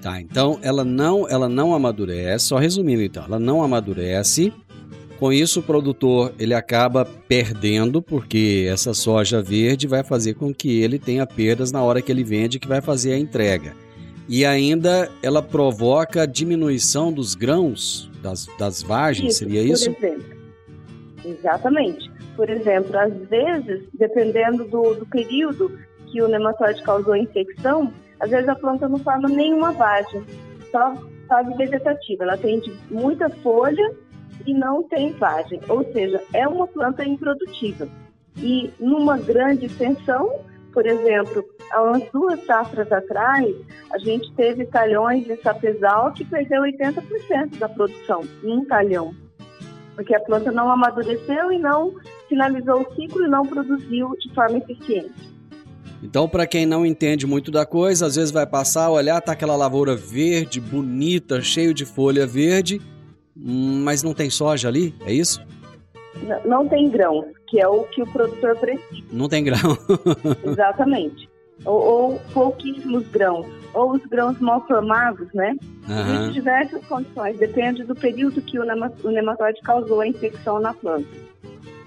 Tá, 0.00 0.20
então 0.20 0.58
ela 0.62 0.84
não, 0.84 1.26
ela 1.28 1.48
não 1.48 1.74
amadurece, 1.74 2.46
só 2.46 2.56
resumindo 2.56 3.02
então, 3.02 3.24
ela 3.24 3.38
não 3.38 3.62
amadurece. 3.62 4.52
Com 5.18 5.32
isso 5.32 5.60
o 5.60 5.62
produtor 5.62 6.34
ele 6.38 6.54
acaba 6.54 7.04
perdendo 7.28 8.02
porque 8.02 8.66
essa 8.68 8.92
soja 8.92 9.40
verde 9.40 9.86
vai 9.86 10.02
fazer 10.02 10.34
com 10.34 10.52
que 10.52 10.82
ele 10.82 10.98
tenha 10.98 11.26
perdas 11.26 11.70
na 11.70 11.82
hora 11.82 12.02
que 12.02 12.10
ele 12.10 12.24
vende, 12.24 12.58
que 12.58 12.68
vai 12.68 12.80
fazer 12.80 13.12
a 13.12 13.18
entrega. 13.18 13.74
E 14.28 14.44
ainda 14.44 15.10
ela 15.22 15.42
provoca 15.42 16.22
a 16.22 16.26
diminuição 16.26 17.12
dos 17.12 17.34
grãos, 17.34 18.10
das, 18.22 18.46
das 18.58 18.82
vagens, 18.82 19.36
seria 19.36 19.62
isso? 19.62 19.92
Por 19.92 20.04
exemplo. 20.04 20.34
Exatamente. 21.24 22.10
Por 22.36 22.50
exemplo, 22.50 22.98
às 22.98 23.14
vezes, 23.28 23.84
dependendo 23.94 24.64
do, 24.64 24.94
do 24.94 25.06
período 25.06 25.78
que 26.10 26.20
o 26.22 26.28
nematóide 26.28 26.82
causou 26.82 27.12
a 27.12 27.18
infecção, 27.18 27.92
às 28.18 28.30
vezes 28.30 28.48
a 28.48 28.54
planta 28.54 28.88
não 28.88 28.98
forma 28.98 29.28
nenhuma 29.28 29.72
vagem, 29.72 30.24
só 30.70 30.94
fase 31.28 31.54
vegetativa. 31.56 32.24
Ela 32.24 32.36
tem 32.36 32.60
muita 32.90 33.28
folha 33.28 33.94
e 34.46 34.54
não 34.54 34.82
tem 34.82 35.12
vagem, 35.12 35.60
ou 35.68 35.84
seja, 35.92 36.22
é 36.32 36.46
uma 36.46 36.66
planta 36.66 37.04
improdutiva. 37.04 37.88
E 38.36 38.70
numa 38.80 39.16
grande 39.16 39.66
extensão, 39.66 40.40
por 40.72 40.86
exemplo, 40.86 41.44
há 41.70 41.82
umas 41.82 42.02
duas 42.12 42.44
safras 42.44 42.90
atrás, 42.90 43.54
a 43.92 43.98
gente 43.98 44.32
teve 44.34 44.66
talhões 44.66 45.24
de 45.24 45.36
sapezal 45.36 46.12
que 46.12 46.24
perdeu 46.24 46.62
80% 46.62 47.58
da 47.58 47.68
produção 47.68 48.22
em 48.42 48.58
um 48.58 48.64
talhão. 48.64 49.14
Porque 49.94 50.14
a 50.14 50.20
planta 50.20 50.50
não 50.50 50.68
amadureceu 50.68 51.52
e 51.52 51.58
não 51.58 51.94
finalizou 52.28 52.80
o 52.80 52.94
ciclo 52.96 53.24
e 53.24 53.28
não 53.28 53.46
produziu 53.46 54.16
de 54.18 54.34
forma 54.34 54.58
eficiente. 54.58 55.32
Então, 56.02 56.28
para 56.28 56.46
quem 56.46 56.66
não 56.66 56.84
entende 56.84 57.26
muito 57.26 57.50
da 57.50 57.64
coisa, 57.64 58.06
às 58.06 58.16
vezes 58.16 58.30
vai 58.30 58.46
passar, 58.46 58.90
olhar, 58.90 59.20
tá 59.22 59.32
aquela 59.32 59.56
lavoura 59.56 59.94
verde, 59.96 60.60
bonita, 60.60 61.40
cheio 61.40 61.72
de 61.72 61.86
folha 61.86 62.26
verde, 62.26 62.78
mas 63.36 64.02
não 64.02 64.14
tem 64.14 64.30
soja 64.30 64.68
ali, 64.68 64.94
é 65.06 65.12
isso? 65.12 65.40
N- 66.22 66.40
Não 66.46 66.68
tem 66.68 66.88
grãos, 66.88 67.26
que 67.48 67.60
é 67.60 67.66
o 67.68 67.84
que 67.84 68.02
o 68.02 68.06
produtor 68.06 68.56
precisa. 68.56 69.04
Não 69.12 69.28
tem 69.28 69.42
grão. 69.44 69.76
Exatamente. 70.44 71.28
ou, 71.64 71.74
ou 71.82 72.20
pouquíssimos 72.32 73.06
grãos, 73.08 73.46
ou 73.72 73.92
os 73.92 74.02
grãos 74.06 74.38
mal 74.40 74.64
formados, 74.66 75.28
né? 75.34 75.56
Existem 75.88 76.32
diversas 76.32 76.84
condições, 76.86 77.36
depende 77.38 77.84
do 77.84 77.94
período 77.94 78.40
que 78.40 78.58
o, 78.58 78.62
o 78.62 79.10
nematóide 79.10 79.60
causou 79.62 80.00
a 80.00 80.08
infecção 80.08 80.60
na 80.60 80.72
planta. 80.72 81.06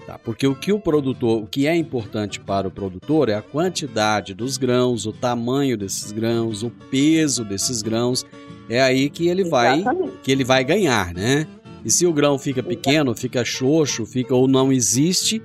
Tá, 0.06 0.18
porque 0.18 0.46
o 0.46 0.54
que 0.54 0.72
o 0.72 0.80
produtor, 0.80 1.42
o 1.42 1.46
que 1.46 1.66
é 1.66 1.76
importante 1.76 2.40
para 2.40 2.66
o 2.66 2.70
produtor 2.70 3.28
é 3.28 3.34
a 3.34 3.42
quantidade 3.42 4.32
dos 4.32 4.56
grãos, 4.56 5.04
o 5.04 5.12
tamanho 5.12 5.76
desses 5.76 6.12
grãos, 6.12 6.62
o 6.62 6.70
peso 6.90 7.44
desses 7.44 7.82
grãos. 7.82 8.24
É 8.68 8.80
aí 8.80 9.08
que 9.08 9.28
ele 9.28 9.44
vai 9.44 9.80
Exatamente. 9.80 10.18
que 10.22 10.32
ele 10.32 10.44
vai 10.44 10.62
ganhar, 10.62 11.14
né? 11.14 11.46
E 11.84 11.90
se 11.90 12.06
o 12.06 12.12
grão 12.12 12.38
fica 12.38 12.62
pequeno, 12.62 13.14
fica 13.14 13.44
xoxo, 13.44 14.04
fica 14.04 14.34
ou 14.34 14.46
não 14.48 14.72
existe, 14.72 15.42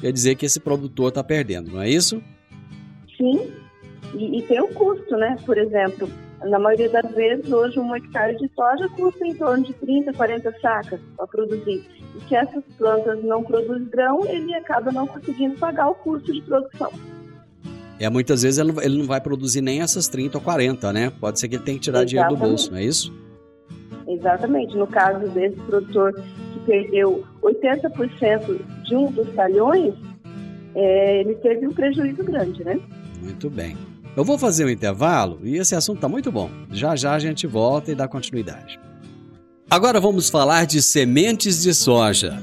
quer 0.00 0.12
dizer 0.12 0.34
que 0.34 0.44
esse 0.44 0.60
produtor 0.60 1.08
está 1.08 1.22
perdendo, 1.24 1.72
não 1.72 1.80
é 1.80 1.88
isso? 1.88 2.22
Sim, 3.16 3.50
e, 4.14 4.38
e 4.38 4.42
tem 4.42 4.60
o 4.60 4.68
custo, 4.68 5.16
né? 5.16 5.36
Por 5.46 5.56
exemplo, 5.56 6.08
na 6.44 6.58
maioria 6.58 6.88
das 6.88 7.10
vezes, 7.12 7.50
hoje 7.50 7.78
um 7.78 7.94
hectare 7.94 8.36
de 8.36 8.50
soja 8.54 8.88
custa 8.90 9.26
em 9.26 9.34
torno 9.34 9.64
de 9.64 9.72
30, 9.74 10.12
40 10.12 10.60
sacas 10.60 11.00
para 11.16 11.26
produzir. 11.26 11.84
E 12.14 12.28
se 12.28 12.34
essas 12.34 12.62
plantas 12.76 13.22
não 13.24 13.42
produzem 13.42 13.86
grão, 13.86 14.24
ele 14.26 14.54
acaba 14.54 14.92
não 14.92 15.06
conseguindo 15.06 15.56
pagar 15.56 15.88
o 15.88 15.94
custo 15.94 16.32
de 16.32 16.42
produção. 16.42 16.92
É, 17.98 18.10
muitas 18.10 18.42
vezes 18.42 18.58
ele 18.58 18.72
não, 18.72 18.82
ele 18.82 18.98
não 18.98 19.06
vai 19.06 19.20
produzir 19.20 19.60
nem 19.60 19.80
essas 19.80 20.06
30 20.08 20.38
ou 20.38 20.44
40, 20.44 20.92
né? 20.92 21.10
Pode 21.18 21.40
ser 21.40 21.48
que 21.48 21.56
ele 21.56 21.64
tenha 21.64 21.78
que 21.78 21.84
tirar 21.84 22.04
dinheiro 22.04 22.28
do 22.28 22.34
Exatamente. 22.34 22.56
bolso, 22.56 22.70
não 22.70 22.78
é 22.78 22.84
isso? 22.84 23.12
Exatamente. 24.06 24.76
No 24.76 24.86
caso 24.86 25.28
desse 25.30 25.56
produtor 25.56 26.12
que 26.12 26.60
perdeu 26.66 27.24
80% 27.42 28.60
de 28.84 28.96
um 28.96 29.10
dos 29.10 29.28
talhões, 29.34 29.94
é, 30.74 31.20
ele 31.20 31.34
teve 31.36 31.66
um 31.66 31.72
prejuízo 31.72 32.22
grande, 32.22 32.62
né? 32.64 32.78
Muito 33.22 33.48
bem. 33.48 33.76
Eu 34.16 34.24
vou 34.24 34.38
fazer 34.38 34.64
um 34.64 34.70
intervalo 34.70 35.40
e 35.42 35.56
esse 35.56 35.74
assunto 35.74 35.96
está 35.96 36.08
muito 36.08 36.30
bom. 36.30 36.50
Já 36.70 36.96
já 36.96 37.14
a 37.14 37.18
gente 37.18 37.46
volta 37.46 37.92
e 37.92 37.94
dá 37.94 38.06
continuidade. 38.06 38.78
Agora 39.68 40.00
vamos 40.00 40.30
falar 40.30 40.64
de 40.64 40.80
sementes 40.80 41.62
de 41.62 41.74
soja. 41.74 42.42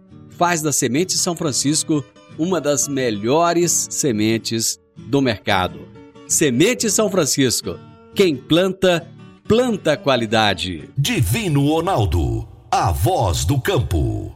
faz 0.41 0.59
da 0.59 0.71
Semente 0.71 1.19
São 1.19 1.35
Francisco 1.35 2.03
uma 2.35 2.59
das 2.59 2.87
melhores 2.87 3.87
sementes 3.91 4.79
do 4.97 5.21
mercado. 5.21 5.81
Semente 6.27 6.89
São 6.89 7.11
Francisco. 7.11 7.77
Quem 8.15 8.35
planta, 8.35 9.07
planta 9.47 9.95
qualidade. 9.95 10.89
Divino 10.97 11.67
Ronaldo, 11.67 12.47
a 12.71 12.91
voz 12.91 13.45
do 13.45 13.61
campo. 13.61 14.35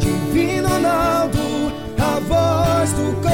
Divino 0.00 0.66
Ronaldo, 0.66 1.38
a 1.98 2.18
voz 2.18 2.92
do 2.92 3.22
campo. 3.22 3.33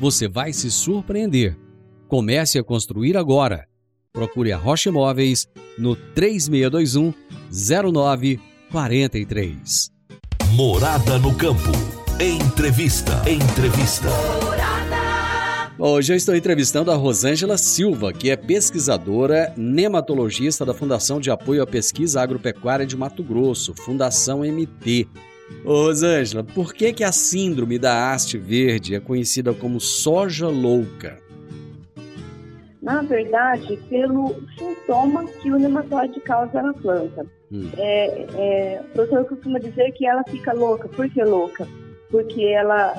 você 0.00 0.28
vai 0.28 0.52
se 0.52 0.70
surpreender. 0.70 1.56
Comece 2.06 2.56
a 2.58 2.64
construir 2.64 3.16
agora. 3.16 3.66
Procure 4.12 4.52
a 4.52 4.56
Rocha 4.56 4.88
Imóveis 4.88 5.48
no 5.76 5.96
3621 5.96 7.12
0943. 7.50 9.90
Morada 10.52 11.18
no 11.18 11.34
campo. 11.34 11.72
Entrevista. 12.20 13.28
Entrevista. 13.28 14.06
Hoje 15.78 16.12
eu 16.12 16.16
estou 16.16 16.34
entrevistando 16.34 16.90
a 16.90 16.96
Rosângela 16.96 17.56
Silva, 17.56 18.12
que 18.12 18.30
é 18.30 18.36
pesquisadora 18.36 19.54
nematologista 19.56 20.66
da 20.66 20.74
Fundação 20.74 21.20
de 21.20 21.30
Apoio 21.30 21.62
à 21.62 21.66
Pesquisa 21.66 22.20
Agropecuária 22.20 22.84
de 22.84 22.96
Mato 22.96 23.22
Grosso, 23.22 23.72
Fundação 23.76 24.40
MT. 24.40 25.06
Ô 25.64 25.82
Rosângela, 25.82 26.44
por 26.44 26.72
que, 26.72 26.92
que 26.92 27.04
a 27.04 27.12
síndrome 27.12 27.78
da 27.78 28.12
haste 28.12 28.38
verde 28.38 28.94
é 28.94 29.00
conhecida 29.00 29.52
como 29.52 29.80
soja 29.80 30.48
louca? 30.48 31.18
Na 32.80 33.02
verdade, 33.02 33.76
pelo 33.90 34.34
sintoma 34.56 35.24
que 35.24 35.50
o 35.50 35.58
nematóide 35.58 36.20
causa 36.20 36.62
na 36.62 36.72
planta. 36.72 37.26
Hum. 37.52 37.68
É, 37.76 38.26
é, 38.34 38.80
o 38.80 38.84
professor 38.94 39.24
costuma 39.24 39.58
dizer 39.58 39.92
que 39.92 40.06
ela 40.06 40.22
fica 40.28 40.52
louca. 40.52 40.88
Por 40.88 41.08
que 41.10 41.22
louca? 41.22 41.66
Porque 42.10 42.42
ela 42.44 42.94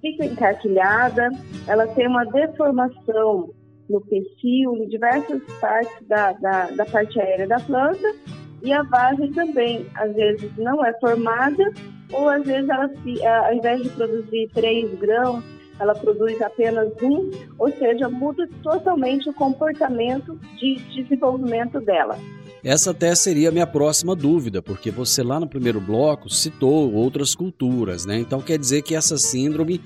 fica 0.00 0.24
encarquilhada, 0.24 1.30
ela 1.66 1.86
tem 1.88 2.06
uma 2.06 2.24
deformação 2.24 3.50
no 3.88 4.00
pecíolo, 4.00 4.84
em 4.84 4.88
diversas 4.88 5.42
partes 5.60 6.06
da, 6.08 6.32
da, 6.32 6.70
da 6.70 6.84
parte 6.86 7.20
aérea 7.20 7.46
da 7.46 7.60
planta, 7.60 8.14
e 8.62 8.72
a 8.72 8.82
vagem 8.82 9.32
também, 9.32 9.86
às 9.94 10.14
vezes, 10.14 10.50
não 10.56 10.84
é 10.84 10.92
formada, 11.00 11.72
ou 12.12 12.28
às 12.28 12.44
vezes 12.44 12.68
ela, 12.68 12.88
se, 12.88 13.26
ao 13.26 13.54
invés 13.54 13.82
de 13.82 13.88
produzir 13.90 14.50
três 14.54 14.92
grãos, 14.98 15.42
ela 15.80 15.94
produz 15.94 16.40
apenas 16.40 16.88
um, 17.02 17.30
ou 17.58 17.70
seja, 17.72 18.08
muda 18.08 18.48
totalmente 18.62 19.28
o 19.28 19.32
comportamento 19.32 20.38
de 20.58 20.76
desenvolvimento 20.94 21.80
dela. 21.80 22.16
Essa 22.64 22.92
até 22.92 23.12
seria 23.16 23.48
a 23.48 23.52
minha 23.52 23.66
próxima 23.66 24.14
dúvida, 24.14 24.62
porque 24.62 24.90
você 24.90 25.22
lá 25.22 25.40
no 25.40 25.48
primeiro 25.48 25.80
bloco 25.80 26.30
citou 26.30 26.92
outras 26.94 27.34
culturas, 27.34 28.06
né? 28.06 28.18
Então 28.18 28.40
quer 28.40 28.56
dizer 28.56 28.82
que 28.82 28.94
essa 28.94 29.18
síndrome 29.18 29.80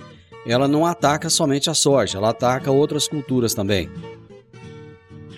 ela 0.46 0.68
não 0.68 0.84
ataca 0.84 1.30
somente 1.30 1.70
a 1.70 1.74
soja, 1.74 2.18
ela 2.18 2.30
ataca 2.30 2.70
outras 2.70 3.08
culturas 3.08 3.54
também. 3.54 3.88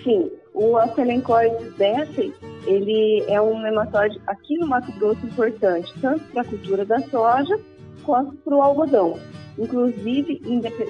Sim, 0.03 0.29
o 0.61 0.77
Astelencoides 0.77 1.73
desse, 1.75 2.33
ele 2.65 3.23
é 3.27 3.41
um 3.41 3.61
nematóide 3.61 4.19
aqui 4.27 4.57
no 4.57 4.67
Mato 4.67 4.91
Grosso 4.99 5.25
importante, 5.25 5.93
tanto 6.01 6.23
para 6.31 6.41
a 6.41 6.45
cultura 6.45 6.85
da 6.85 6.99
soja 7.01 7.57
quanto 8.03 8.35
para 8.37 8.55
o 8.55 8.61
algodão. 8.61 9.17
Inclusive, 9.57 10.41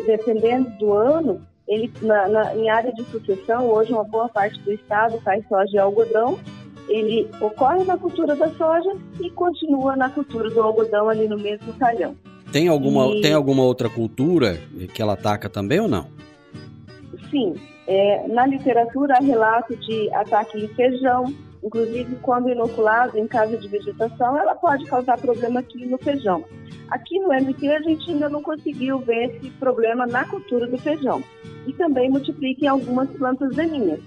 dependendo 0.06 0.70
do 0.80 0.94
ano, 0.94 1.42
ele 1.68 1.92
na, 2.02 2.28
na- 2.28 2.56
em 2.56 2.70
área 2.70 2.92
de 2.94 3.04
sucessão, 3.06 3.68
hoje 3.70 3.94
uma 3.94 4.04
boa 4.04 4.28
parte 4.30 4.60
do 4.62 4.72
estado 4.72 5.20
faz 5.22 5.48
soja 5.48 5.72
e 5.76 5.78
algodão, 5.78 6.40
ele 6.88 7.30
ocorre 7.40 7.84
na 7.84 7.96
cultura 7.98 8.36
da 8.36 8.50
soja 8.56 8.92
e 9.22 9.30
continua 9.30 9.96
na 9.96 10.10
cultura 10.10 10.50
do 10.50 10.62
algodão 10.62 11.08
ali 11.10 11.28
no 11.28 11.38
mesmo 11.38 11.72
talhão. 11.74 12.16
Tem 12.52 12.68
alguma, 12.68 13.06
E- 13.08 13.22
tem 13.22 13.34
alguma 13.34 13.62
outra 13.64 13.88
cultura 13.90 14.58
que 14.94 15.00
ela 15.02 15.14
ataca 15.14 15.48
também 15.48 15.80
ou 15.80 15.88
não? 15.88 16.08
Sim, 17.30 17.54
é, 17.90 18.28
na 18.28 18.46
literatura 18.46 19.16
há 19.16 19.20
relato 19.20 19.76
de 19.76 20.14
ataque 20.14 20.64
em 20.64 20.68
feijão, 20.76 21.34
inclusive 21.64 22.18
quando 22.22 22.48
inoculado 22.48 23.18
em 23.18 23.28
casa 23.28 23.58
de 23.58 23.68
vegetação, 23.68 24.38
ela 24.38 24.54
pode 24.54 24.86
causar 24.86 25.18
problema 25.18 25.62
aqui 25.62 25.88
no 25.88 25.98
feijão. 25.98 26.46
Aqui 26.92 27.20
no 27.20 27.30
MT 27.30 27.68
a 27.68 27.82
gente 27.82 28.12
ainda 28.12 28.30
não 28.30 28.44
conseguiu 28.44 29.00
ver 29.00 29.32
esse 29.32 29.50
problema 29.54 30.06
na 30.06 30.24
cultura 30.24 30.68
do 30.68 30.78
feijão. 30.78 31.24
E 31.66 31.74
também 31.74 32.12
multiplica 32.12 32.66
em 32.66 32.68
algumas 32.68 33.10
plantas 33.10 33.56
daninhas. 33.56 34.02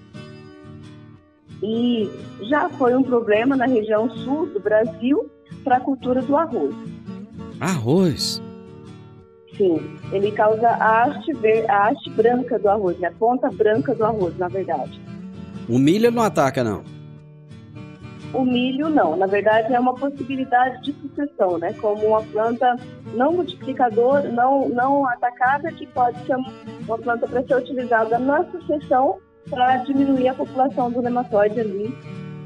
E 1.61 2.09
já 2.43 2.69
foi 2.69 2.95
um 2.95 3.03
problema 3.03 3.57
na 3.57 3.67
região 3.67 4.09
sul 4.19 4.47
do 4.47 4.61
Brasil 4.61 5.29
para 5.65 5.79
a 5.79 5.81
cultura 5.81 6.23
do 6.23 6.37
arroz. 6.37 6.75
Arroz. 7.59 8.41
Sim, 9.57 9.99
ele 10.11 10.33
causa 10.33 10.69
a 10.69 11.03
haste, 11.03 11.33
ver, 11.35 11.71
a 11.71 11.89
haste 11.89 12.09
branca 12.11 12.59
do 12.59 12.69
arroz, 12.69 12.99
né? 12.99 13.09
A 13.09 13.13
ponta 13.13 13.51
branca 13.51 13.95
do 13.95 14.05
arroz, 14.05 14.37
na 14.39 14.49
verdade. 14.49 15.01
O 15.69 15.79
milho 15.79 16.11
não 16.11 16.23
ataca 16.23 16.65
não. 16.65 16.83
O 18.33 18.47
milho 18.47 18.89
não, 18.89 19.15
na 19.15 19.27
verdade 19.27 19.75
é 19.75 19.79
uma 19.79 19.95
possibilidade 19.95 20.83
de 20.83 20.93
sucessão, 20.95 21.59
né? 21.59 21.75
Como 21.75 22.07
uma 22.07 22.23
planta 22.23 22.77
não 23.15 23.33
multiplicadora, 23.33 24.27
não, 24.31 24.71
não 24.71 25.07
atacada, 25.07 25.71
que 25.71 25.87
pode 25.89 26.19
ser 26.25 26.37
uma 26.87 26.99
planta 26.99 27.27
para 27.27 27.43
ser 27.43 27.57
utilizada 27.57 28.19
na 28.19 28.43
sucessão 28.47 29.19
para 29.51 29.77
diminuir 29.79 30.29
a 30.29 30.35
população 30.35 30.91
do 30.91 31.03
nematóide 31.03 31.61
ali, 31.61 31.95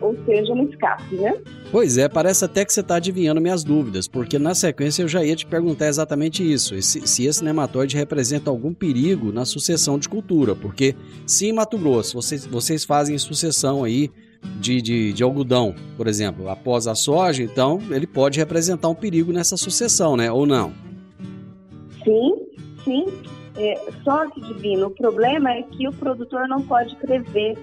ou 0.00 0.16
seja, 0.24 0.52
um 0.52 0.68
escape, 0.68 1.16
né? 1.16 1.38
Pois 1.70 1.98
é, 1.98 2.08
parece 2.08 2.44
até 2.44 2.64
que 2.64 2.72
você 2.72 2.80
está 2.80 2.96
adivinhando 2.96 3.40
minhas 3.40 3.64
dúvidas, 3.64 4.06
porque 4.06 4.38
na 4.38 4.54
sequência 4.54 5.02
eu 5.02 5.08
já 5.08 5.24
ia 5.24 5.34
te 5.34 5.46
perguntar 5.46 5.88
exatamente 5.88 6.42
isso: 6.42 6.80
se, 6.82 7.06
se 7.06 7.24
esse 7.24 7.44
nematóide 7.44 7.96
representa 7.96 8.50
algum 8.50 8.72
perigo 8.72 9.32
na 9.32 9.44
sucessão 9.44 9.98
de 9.98 10.08
cultura, 10.08 10.54
porque 10.54 10.94
se 11.26 11.46
em 11.46 11.52
Mato 11.52 11.78
Grosso 11.78 12.14
vocês, 12.14 12.46
vocês 12.46 12.84
fazem 12.84 13.18
sucessão 13.18 13.84
aí 13.84 14.10
de, 14.60 14.80
de, 14.80 15.12
de, 15.12 15.22
algodão, 15.22 15.74
por 15.96 16.06
exemplo, 16.06 16.48
após 16.48 16.86
a 16.86 16.94
soja, 16.94 17.42
então 17.42 17.80
ele 17.90 18.06
pode 18.06 18.38
representar 18.38 18.88
um 18.88 18.94
perigo 18.94 19.32
nessa 19.32 19.56
sucessão, 19.56 20.16
né? 20.16 20.30
Ou 20.30 20.46
não? 20.46 20.72
Sim, 22.04 22.34
sim. 22.84 23.06
É, 23.56 23.90
só 24.04 24.28
que, 24.30 24.40
Divino, 24.40 24.88
o 24.88 24.90
problema 24.90 25.50
é 25.50 25.62
que 25.62 25.88
o 25.88 25.92
produtor 25.92 26.46
não 26.46 26.62
pode 26.62 26.94
prever, 26.96 27.56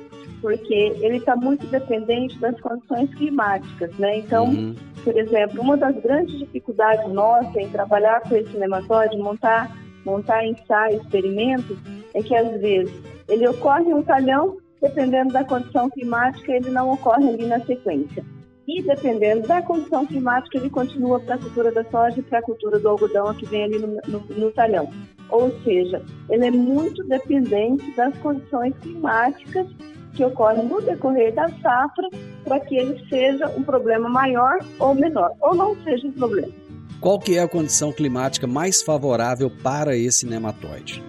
porque 0.44 0.94
ele 1.00 1.20
está 1.20 1.38
muito 1.38 1.66
dependente 1.68 2.38
das 2.38 2.60
condições 2.60 3.10
climáticas, 3.16 3.98
né? 3.98 4.18
Então, 4.18 4.48
uhum. 4.48 4.76
por 5.02 5.18
exemplo, 5.18 5.62
uma 5.62 5.78
das 5.78 5.96
grandes 6.02 6.38
dificuldades 6.38 7.10
nossas 7.14 7.56
em 7.56 7.70
trabalhar 7.70 8.20
com 8.28 8.36
esse 8.36 8.58
nematóide, 8.58 9.18
montar, 9.18 9.74
montar 10.06 10.46
ensaios, 10.46 11.02
experimentos, 11.02 11.78
é 12.14 12.22
que 12.22 12.36
às 12.36 12.60
vezes 12.60 12.94
ele 13.30 13.48
ocorre 13.48 13.94
um 13.94 14.04
talhão 14.04 14.58
dependendo 14.82 15.32
da 15.32 15.46
condição 15.46 15.90
climática, 15.90 16.52
ele 16.52 16.70
não 16.70 16.92
ocorre 16.92 17.30
ali 17.30 17.46
na 17.46 17.62
sequência. 17.62 18.22
E 18.68 18.82
dependendo 18.84 19.48
da 19.48 19.62
condição 19.62 20.06
climática, 20.06 20.58
ele 20.58 20.70
continua 20.70 21.22
para 21.22 21.36
a 21.36 21.38
cultura 21.38 21.72
da 21.72 21.86
soja 21.86 22.20
e 22.20 22.24
para 22.24 22.40
a 22.40 22.44
cultura 22.44 22.80
do 22.80 22.90
algodão 22.90 23.34
que 23.34 23.46
vem 23.46 23.64
ali 23.64 23.80
no, 23.80 23.88
no, 24.08 24.20
no 24.20 24.52
talhão. 24.52 24.90
Ou 25.30 25.58
seja, 25.64 26.02
ele 26.30 26.48
é 26.48 26.52
muito 26.52 27.02
dependente 27.06 27.90
das 27.96 28.18
condições 28.18 28.74
climáticas 28.82 29.68
que 30.14 30.24
ocorrem 30.24 30.66
no 30.66 30.82
decorrer 30.82 31.34
da 31.34 31.50
safra 31.62 32.10
para 32.44 32.60
que 32.60 32.76
ele 32.76 33.04
seja 33.10 33.48
um 33.50 33.64
problema 33.64 34.10
maior 34.10 34.60
ou 34.80 34.94
menor, 34.94 35.32
ou 35.42 35.56
não 35.56 35.76
seja 35.84 36.08
um 36.08 36.12
problema. 36.12 36.52
Qual 37.00 37.20
que 37.20 37.38
é 37.38 37.42
a 37.42 37.48
condição 37.48 37.92
climática 37.92 38.48
mais 38.48 38.82
favorável 38.82 39.52
para 39.62 39.96
esse 39.96 40.26
nematóide? 40.26 41.04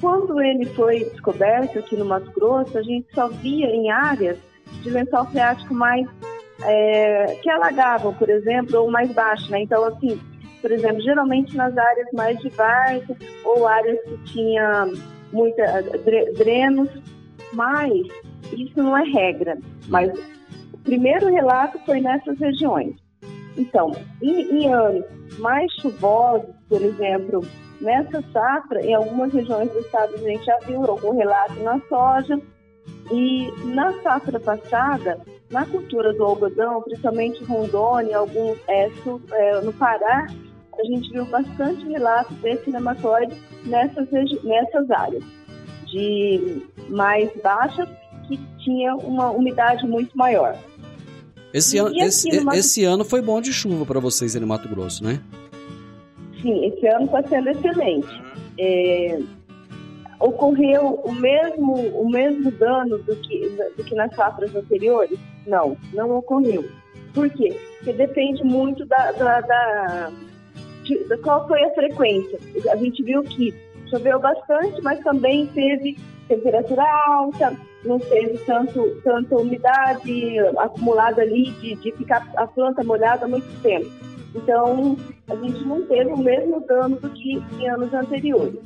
Quando 0.00 0.40
ele 0.42 0.66
foi 0.66 1.04
descoberto 1.04 1.78
aqui 1.78 1.96
no 1.96 2.04
Mato 2.04 2.30
Grosso, 2.32 2.76
a 2.76 2.82
gente 2.82 3.06
só 3.14 3.28
via 3.28 3.66
em 3.66 3.90
áreas 3.90 4.36
de 4.82 4.90
lençol 4.90 5.24
freático 5.26 5.72
mais 5.72 6.06
é, 6.62 7.38
que 7.42 7.48
alagavam, 7.48 8.12
por 8.14 8.28
exemplo, 8.28 8.80
ou 8.80 8.90
mais 8.90 9.10
baixo, 9.12 9.50
né? 9.50 9.60
Então, 9.62 9.84
assim, 9.84 10.20
por 10.60 10.70
exemplo, 10.70 11.00
geralmente 11.00 11.56
nas 11.56 11.76
áreas 11.76 12.08
mais 12.12 12.38
de 12.40 12.48
várzea 12.50 13.16
ou 13.44 13.66
áreas 13.66 13.98
que 14.04 14.18
tinha 14.32 14.86
muita 15.32 15.82
drenos, 16.36 16.90
mas 17.52 17.92
isso 18.52 18.76
não 18.76 18.96
é 18.96 19.04
regra. 19.04 19.58
Mas 19.88 20.12
o 20.72 20.78
primeiro 20.78 21.26
relato 21.28 21.78
foi 21.84 22.00
nessas 22.00 22.38
regiões. 22.38 22.94
Então, 23.56 23.92
em, 24.22 24.62
em 24.64 24.72
anos 24.72 25.04
mais 25.38 25.72
chuvosos, 25.80 26.54
por 26.68 26.82
exemplo, 26.82 27.42
Nessa 27.80 28.22
safra, 28.32 28.84
em 28.84 28.94
algumas 28.94 29.32
regiões 29.32 29.70
do 29.70 29.78
estado, 29.80 30.14
a 30.14 30.18
gente 30.18 30.44
já 30.44 30.58
viu 30.66 30.84
algum 30.84 31.16
relato 31.16 31.62
na 31.62 31.80
soja. 31.88 32.40
E 33.10 33.52
na 33.64 33.92
safra 34.02 34.40
passada, 34.40 35.20
na 35.50 35.66
cultura 35.66 36.12
do 36.14 36.24
algodão, 36.24 36.82
principalmente 36.82 37.44
Rondônia, 37.44 38.18
algum, 38.18 38.54
é, 38.68 38.90
é, 39.32 39.60
no 39.60 39.72
Pará, 39.72 40.26
a 40.78 40.84
gente 40.84 41.10
viu 41.10 41.24
bastante 41.26 41.86
relato 41.88 42.32
desse 42.34 42.70
nematóide 42.70 43.34
nessas, 43.64 44.08
nessas 44.42 44.90
áreas 44.90 45.24
de 45.96 46.62
mais 46.88 47.30
baixas 47.42 47.88
que 48.28 48.38
tinha 48.58 48.94
uma 48.94 49.30
umidade 49.30 49.86
muito 49.86 50.16
maior. 50.16 50.56
Esse, 51.54 51.78
an 51.78 51.90
esse, 51.94 52.28
esse 52.54 52.84
ano 52.84 53.04
foi 53.04 53.22
bom 53.22 53.40
de 53.40 53.52
chuva 53.52 53.86
para 53.86 54.00
vocês 54.00 54.34
em 54.34 54.40
Mato 54.40 54.68
Grosso, 54.68 55.02
né? 55.02 55.20
sim, 56.46 56.66
esse 56.66 56.86
ano 56.86 57.06
está 57.06 57.22
sendo 57.24 57.50
excelente. 57.50 58.22
É, 58.58 59.18
ocorreu 60.20 61.00
o 61.04 61.12
mesmo, 61.12 61.74
o 61.74 62.08
mesmo 62.08 62.50
dano 62.52 62.98
do 62.98 63.16
que, 63.16 63.48
do 63.76 63.84
que 63.84 63.94
nas 63.94 64.14
safras 64.14 64.54
anteriores? 64.54 65.18
Não, 65.46 65.76
não 65.92 66.16
ocorreu. 66.16 66.64
Por 67.12 67.28
quê? 67.30 67.56
Porque 67.78 67.92
depende 67.92 68.44
muito 68.44 68.86
da, 68.86 69.12
da, 69.12 69.40
da 69.40 70.12
de, 70.84 71.04
de 71.04 71.16
qual 71.18 71.46
foi 71.48 71.64
a 71.64 71.74
frequência. 71.74 72.38
A 72.70 72.76
gente 72.76 73.02
viu 73.02 73.22
que 73.22 73.52
choveu 73.88 74.18
bastante, 74.18 74.80
mas 74.82 75.00
também 75.00 75.46
teve 75.48 75.98
temperatura 76.28 76.82
alta, 77.06 77.56
não 77.84 77.98
teve 77.98 78.38
tanto, 78.38 79.00
tanta 79.02 79.36
umidade 79.36 80.38
acumulada 80.58 81.22
ali 81.22 81.50
de, 81.52 81.76
de 81.76 81.92
ficar 81.92 82.26
a 82.36 82.46
planta 82.46 82.82
molhada 82.82 83.28
muito 83.28 83.62
tempo. 83.62 83.90
Então, 84.34 84.96
a 85.28 85.36
gente 85.36 85.64
não 85.64 85.82
teve 85.86 86.10
o 86.10 86.18
mesmo 86.18 86.60
dano 86.66 86.96
do 86.96 87.08
que 87.10 87.42
em 87.58 87.68
anos 87.68 87.92
anteriores. 87.94 88.60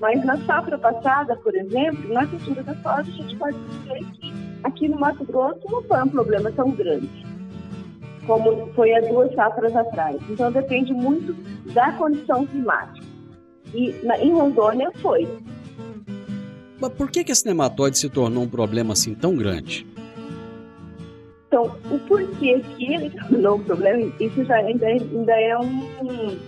Mas 0.00 0.24
na 0.24 0.36
safra 0.38 0.76
passada, 0.78 1.36
por 1.36 1.54
exemplo, 1.54 2.12
na 2.12 2.26
cultura 2.26 2.62
da 2.62 2.74
soja, 2.74 3.00
a 3.00 3.22
gente 3.22 3.36
pode 3.36 3.56
dizer 3.56 4.04
que 4.14 4.32
aqui 4.64 4.88
no 4.88 4.98
Mato 4.98 5.24
Grosso 5.24 5.60
não 5.70 5.82
foi 5.82 6.02
um 6.02 6.08
problema 6.08 6.50
tão 6.50 6.70
grande 6.70 7.32
como 8.26 8.68
foi 8.74 8.94
há 8.94 9.00
duas 9.00 9.34
safras 9.34 9.74
atrás. 9.74 10.16
Então, 10.28 10.50
depende 10.52 10.92
muito 10.92 11.34
da 11.72 11.92
condição 11.92 12.46
climática. 12.46 13.11
E 13.74 13.94
na, 14.02 14.18
em 14.18 14.32
Rondônia 14.32 14.90
foi. 15.00 15.28
Mas 16.80 16.92
por 16.94 17.10
que, 17.10 17.22
que 17.24 17.32
esse 17.32 17.46
nematóide 17.46 17.98
se 17.98 18.08
tornou 18.08 18.42
um 18.42 18.48
problema 18.48 18.92
assim 18.92 19.14
tão 19.14 19.36
grande? 19.36 19.86
Então, 21.46 21.76
o 21.90 21.98
porquê 22.08 22.60
que 22.60 22.94
ele 22.94 23.10
tornou 23.10 23.56
um 23.56 23.62
problema, 23.62 24.12
isso 24.18 24.44
já 24.44 24.56
ainda, 24.56 24.86
ainda 24.86 25.32
é 25.32 25.58
um, 25.58 26.38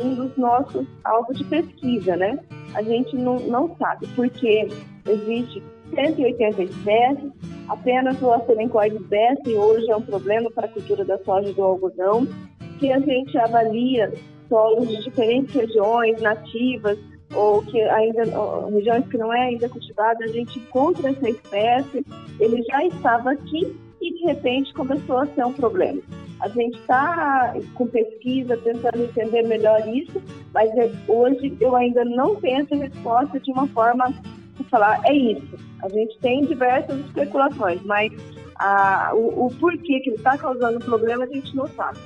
um 0.00 0.14
dos 0.14 0.36
nossos 0.36 0.86
alvos 1.04 1.38
de 1.38 1.44
pesquisa, 1.44 2.16
né? 2.16 2.38
A 2.74 2.82
gente 2.82 3.16
não, 3.16 3.36
não 3.36 3.76
sabe, 3.78 4.06
porque 4.16 4.68
existe 5.08 5.62
180 5.94 6.62
espécies, 6.64 7.32
apenas 7.68 8.20
o 8.20 8.32
astelencoide 8.32 8.98
besta 9.04 9.48
hoje 9.48 9.90
é 9.90 9.96
um 9.96 10.02
problema 10.02 10.50
para 10.50 10.66
a 10.66 10.70
cultura 10.70 11.04
da 11.04 11.18
soja 11.18 11.48
e 11.48 11.54
do 11.54 11.62
algodão, 11.62 12.26
que 12.78 12.92
a 12.92 12.98
gente 12.98 13.38
avalia 13.38 14.12
solos 14.48 14.88
de 14.88 15.02
diferentes 15.02 15.54
regiões 15.54 16.20
nativas, 16.20 16.98
ou 17.34 17.62
que 17.62 17.80
ainda 17.80 18.22
regiões 18.70 19.06
que 19.08 19.18
não 19.18 19.32
é 19.32 19.48
ainda 19.48 19.68
cultivada, 19.68 20.24
a 20.24 20.28
gente 20.28 20.58
encontra 20.58 21.10
essa 21.10 21.28
espécie, 21.28 22.04
ele 22.40 22.62
já 22.62 22.84
estava 22.84 23.32
aqui 23.32 23.76
e 24.00 24.14
de 24.14 24.24
repente 24.24 24.72
começou 24.74 25.18
a 25.18 25.26
ser 25.26 25.44
um 25.44 25.52
problema. 25.52 26.00
A 26.40 26.48
gente 26.48 26.78
está 26.78 27.54
com 27.74 27.86
pesquisa 27.86 28.56
tentando 28.56 29.02
entender 29.02 29.42
melhor 29.42 29.86
isso, 29.88 30.22
mas 30.54 30.70
é, 30.76 30.90
hoje 31.08 31.56
eu 31.60 31.74
ainda 31.74 32.04
não 32.04 32.36
tenho 32.36 32.62
essa 32.62 32.76
resposta 32.76 33.40
de 33.40 33.50
uma 33.50 33.66
forma 33.68 34.14
de 34.56 34.64
falar 34.64 35.00
é 35.04 35.14
isso. 35.14 35.58
A 35.82 35.88
gente 35.88 36.16
tem 36.20 36.44
diversas 36.44 36.98
especulações, 37.06 37.82
mas 37.84 38.12
a, 38.56 39.10
o, 39.14 39.46
o 39.46 39.54
porquê 39.58 40.00
que 40.00 40.10
ele 40.10 40.16
está 40.16 40.38
causando 40.38 40.78
problema 40.78 41.24
a 41.24 41.28
gente 41.28 41.54
não 41.56 41.66
sabe. 41.68 41.98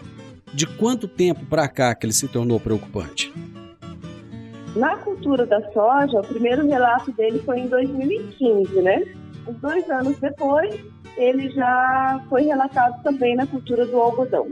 De 0.54 0.66
quanto 0.66 1.08
tempo 1.08 1.46
para 1.46 1.66
cá 1.68 1.94
que 1.94 2.06
ele 2.06 2.12
se 2.12 2.28
tornou 2.28 2.60
preocupante? 2.60 3.32
Na 4.76 4.96
cultura 4.96 5.46
da 5.46 5.60
soja, 5.72 6.20
o 6.20 6.26
primeiro 6.26 6.66
relato 6.66 7.12
dele 7.12 7.40
foi 7.44 7.60
em 7.60 7.68
2015, 7.68 8.80
né? 8.80 9.02
Uns 9.46 9.56
dois 9.56 9.88
anos 9.90 10.18
depois, 10.18 10.74
ele 11.16 11.50
já 11.50 12.24
foi 12.28 12.42
relatado 12.42 13.02
também 13.02 13.36
na 13.36 13.46
cultura 13.46 13.86
do 13.86 13.96
algodão. 13.96 14.50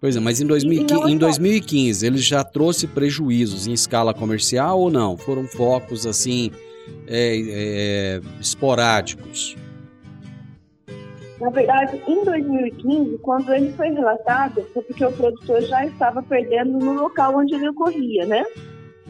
Pois 0.00 0.16
é, 0.16 0.20
mas 0.20 0.40
em, 0.40 0.46
2015, 0.46 1.10
em 1.10 1.16
2015 1.16 2.06
ele 2.06 2.18
já 2.18 2.44
trouxe 2.44 2.86
prejuízos 2.86 3.66
em 3.66 3.72
escala 3.72 4.12
comercial 4.12 4.78
ou 4.78 4.90
não? 4.90 5.16
Foram 5.16 5.44
focos 5.44 6.06
assim 6.06 6.50
é, 7.06 7.40
é, 7.48 8.20
esporádicos? 8.38 9.56
Na 11.44 11.50
verdade, 11.50 12.02
em 12.08 12.24
2015, 12.24 13.18
quando 13.18 13.52
ele 13.52 13.70
foi 13.72 13.90
relatado, 13.90 14.62
foi 14.72 14.82
porque 14.82 15.04
o 15.04 15.12
produtor 15.12 15.60
já 15.60 15.84
estava 15.84 16.22
perdendo 16.22 16.78
no 16.78 16.94
local 16.94 17.36
onde 17.36 17.54
ele 17.54 17.68
ocorria, 17.68 18.24
né? 18.24 18.46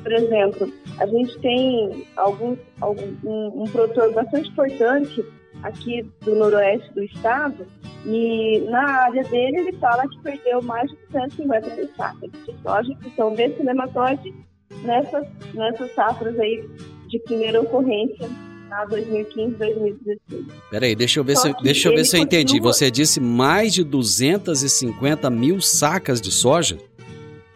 Por 0.02 0.12
exemplo, 0.12 0.68
a 0.98 1.06
gente 1.06 1.38
tem 1.38 2.04
algum, 2.16 2.56
algum 2.80 3.06
um, 3.22 3.62
um 3.62 3.64
produtor 3.66 4.12
bastante 4.12 4.48
importante 4.48 5.24
aqui 5.62 6.02
do 6.22 6.34
noroeste 6.34 6.92
do 6.92 7.04
estado, 7.04 7.68
e 8.04 8.58
na 8.68 8.84
área 8.84 9.22
dele 9.22 9.58
ele 9.58 9.72
fala 9.74 10.02
que 10.08 10.20
perdeu 10.20 10.60
mais 10.60 10.90
de 10.90 10.98
150 11.12 11.76
mil 11.76 11.88
sacas 11.96 12.32
de 12.32 12.62
soja 12.62 12.94
que 13.00 13.14
são 13.14 13.32
desse 13.32 13.62
nematóide 13.62 14.34
nessas, 14.82 15.24
nessas 15.54 15.94
safras 15.94 16.36
aí 16.40 16.68
de 17.06 17.20
primeira 17.20 17.62
ocorrência 17.62 18.28
na 18.74 18.84
2015, 18.86 19.54
2016. 19.56 20.44
Peraí, 20.70 20.94
deixa 20.96 21.20
eu 21.20 21.24
ver, 21.24 21.36
Só 21.36 21.42
se, 21.42 21.62
deixa 21.62 21.88
eu 21.88 21.94
ver 21.94 22.04
se 22.04 22.16
eu 22.16 22.22
entendi. 22.22 22.54
continua- 22.54 22.72
Você 22.72 22.90
disse 22.90 23.20
mais 23.20 23.72
de 23.72 23.84
250 23.84 25.30
mil 25.30 25.60
sacas 25.60 26.20
de 26.20 26.32
soja? 26.32 26.76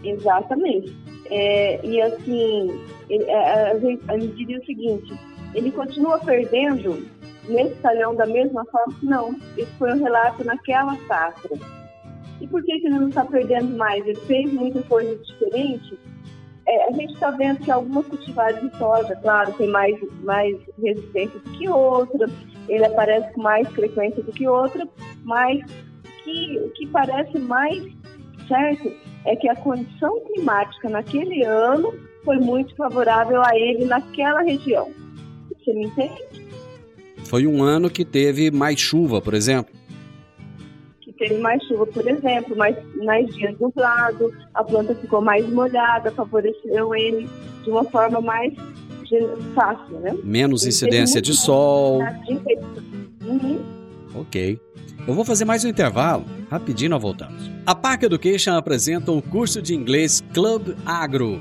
Exatamente. 0.02 0.94
É, 1.30 1.84
e 1.84 2.00
assim, 2.00 2.80
ele, 3.10 3.24
é, 3.24 3.70
a 3.72 3.78
gente, 3.78 4.02
a 4.08 4.18
gente 4.18 4.34
diria 4.36 4.58
o 4.58 4.64
seguinte, 4.64 5.12
ele 5.54 5.70
continua 5.72 6.18
perdendo 6.20 7.04
nesse 7.48 7.74
talhão 7.76 8.14
da 8.14 8.26
mesma 8.26 8.64
forma? 8.66 8.94
Não, 9.02 9.36
esse 9.56 9.70
foi 9.78 9.92
um 9.92 10.02
relato 10.02 10.44
naquela 10.44 10.96
safra. 11.06 11.58
E 12.40 12.46
por 12.46 12.62
que, 12.62 12.78
que 12.78 12.86
ele 12.86 12.98
não 12.98 13.08
está 13.08 13.24
perdendo 13.24 13.76
mais? 13.76 14.06
Ele 14.06 14.14
fez 14.20 14.52
muita 14.52 14.80
coisa 14.82 15.16
diferente? 15.16 15.98
É, 16.68 16.86
a 16.86 16.92
gente 16.92 17.14
está 17.14 17.30
vendo 17.30 17.60
que 17.60 17.70
algumas 17.70 18.06
cultivares 18.06 18.60
de 18.60 18.76
soja, 18.76 19.16
claro, 19.16 19.52
tem 19.54 19.68
mais, 19.68 19.96
mais 20.22 20.54
resistência 20.78 21.40
do 21.40 21.50
que 21.52 21.66
outra, 21.66 22.28
ele 22.68 22.84
aparece 22.84 23.32
com 23.32 23.40
mais 23.40 23.66
frequência 23.68 24.22
do 24.22 24.30
que 24.30 24.46
outra, 24.46 24.86
mas 25.24 25.64
que, 26.22 26.58
o 26.58 26.68
que 26.72 26.86
parece 26.88 27.38
mais 27.38 27.82
certo 28.46 28.92
é 29.24 29.34
que 29.34 29.48
a 29.48 29.56
condição 29.56 30.20
climática 30.26 30.90
naquele 30.90 31.42
ano 31.42 31.94
foi 32.22 32.36
muito 32.36 32.76
favorável 32.76 33.42
a 33.42 33.56
ele 33.56 33.86
naquela 33.86 34.42
região. 34.42 34.92
Você 35.58 35.72
me 35.72 35.86
entende? 35.86 36.22
Foi 37.24 37.46
um 37.46 37.62
ano 37.62 37.88
que 37.88 38.04
teve 38.04 38.50
mais 38.50 38.78
chuva, 38.78 39.22
por 39.22 39.32
exemplo. 39.32 39.77
Teve 41.18 41.38
mais 41.38 41.62
chuva, 41.64 41.86
por 41.86 42.06
exemplo, 42.06 42.56
mais, 42.56 42.76
mais 42.96 43.26
dias 43.34 43.54
nublado, 43.58 44.32
a 44.54 44.62
planta 44.62 44.94
ficou 44.94 45.20
mais 45.20 45.48
molhada, 45.48 46.12
favoreceu 46.12 46.94
ele 46.94 47.28
de 47.64 47.70
uma 47.70 47.84
forma 47.84 48.20
mais 48.20 48.54
fácil, 49.54 49.98
né? 50.00 50.16
Menos 50.22 50.62
Ele 50.62 50.68
incidência 50.70 51.20
de 51.20 51.34
sol. 51.34 52.00
Uhum. 53.24 53.60
Ok. 54.14 54.60
Eu 55.06 55.14
vou 55.14 55.24
fazer 55.24 55.44
mais 55.44 55.64
um 55.64 55.68
intervalo. 55.68 56.24
Rapidinho 56.50 56.90
nós 56.90 57.02
voltamos. 57.02 57.50
A 57.66 57.74
Park 57.74 58.02
Education 58.02 58.52
apresenta 58.54 59.10
o 59.10 59.20
curso 59.20 59.60
de 59.60 59.74
inglês 59.74 60.22
Club 60.32 60.74
Agro. 60.84 61.40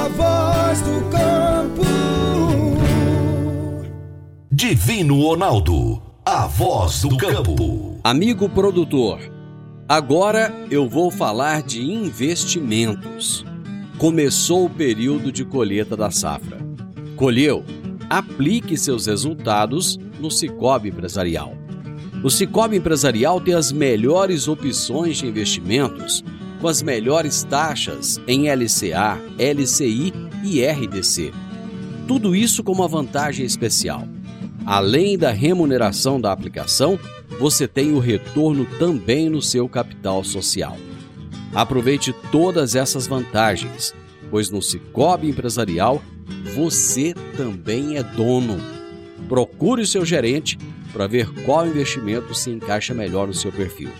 a 0.00 0.08
voz 0.08 0.80
do 0.80 1.10
campo. 1.10 1.82
Divino 4.50 5.20
Ronaldo, 5.20 6.00
a 6.24 6.46
voz 6.46 7.02
do 7.02 7.18
campo. 7.18 8.00
Amigo 8.02 8.48
produtor, 8.48 9.20
agora 9.86 10.54
eu 10.70 10.88
vou 10.88 11.10
falar 11.10 11.62
de 11.62 11.82
investimentos. 11.82 13.44
Começou 13.98 14.64
o 14.64 14.70
período 14.70 15.30
de 15.30 15.44
colheita 15.44 15.94
da 15.94 16.10
safra. 16.10 16.58
Colheu? 17.14 17.62
Aplique 18.08 18.78
seus 18.78 19.04
resultados 19.04 20.00
no 20.18 20.30
Cicobi 20.30 20.88
Empresarial. 20.88 21.52
O 22.24 22.30
Cicobi 22.30 22.78
Empresarial 22.78 23.38
tem 23.38 23.52
as 23.52 23.70
melhores 23.70 24.48
opções 24.48 25.18
de 25.18 25.26
investimentos 25.26 26.24
com 26.60 26.68
as 26.68 26.82
melhores 26.82 27.42
taxas 27.42 28.20
em 28.26 28.48
LCA, 28.50 29.18
LCI 29.38 30.12
e 30.44 30.64
RDC. 30.64 31.32
Tudo 32.06 32.36
isso 32.36 32.62
com 32.62 32.72
uma 32.72 32.88
vantagem 32.88 33.46
especial. 33.46 34.06
Além 34.66 35.16
da 35.16 35.30
remuneração 35.30 36.20
da 36.20 36.32
aplicação, 36.32 36.98
você 37.38 37.66
tem 37.66 37.92
o 37.92 37.98
retorno 37.98 38.66
também 38.78 39.30
no 39.30 39.40
seu 39.40 39.68
capital 39.68 40.22
social. 40.22 40.76
Aproveite 41.54 42.14
todas 42.30 42.74
essas 42.74 43.06
vantagens, 43.06 43.94
pois 44.30 44.50
no 44.50 44.60
Cicobi 44.60 45.28
Empresarial 45.28 46.02
você 46.54 47.14
também 47.36 47.96
é 47.96 48.02
dono. 48.02 48.58
Procure 49.28 49.82
o 49.82 49.86
seu 49.86 50.04
gerente 50.04 50.58
para 50.92 51.06
ver 51.06 51.28
qual 51.44 51.66
investimento 51.66 52.34
se 52.34 52.50
encaixa 52.50 52.92
melhor 52.92 53.26
no 53.26 53.34
seu 53.34 53.50
perfil. 53.50 53.90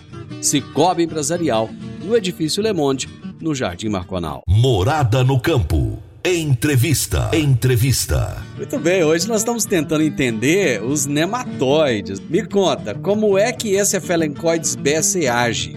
Cicobi 0.41 1.03
Empresarial, 1.03 1.69
no 2.03 2.17
Edifício 2.17 2.63
Le 2.63 2.73
Monde, 2.73 3.07
no 3.39 3.53
Jardim 3.53 3.89
Marconal. 3.89 4.41
Morada 4.47 5.23
no 5.23 5.39
campo. 5.39 5.99
Entrevista. 6.23 7.29
Entrevista. 7.33 8.37
Muito 8.57 8.79
bem, 8.79 9.03
hoje 9.03 9.27
nós 9.27 9.41
estamos 9.41 9.65
tentando 9.65 10.03
entender 10.03 10.83
os 10.83 11.05
nematóides. 11.05 12.19
Me 12.19 12.43
conta, 12.43 12.95
como 12.95 13.37
é 13.37 13.51
que 13.51 13.73
esse 13.73 13.97
Ephelencoides 13.97 14.75
besse 14.75 15.27
age? 15.27 15.75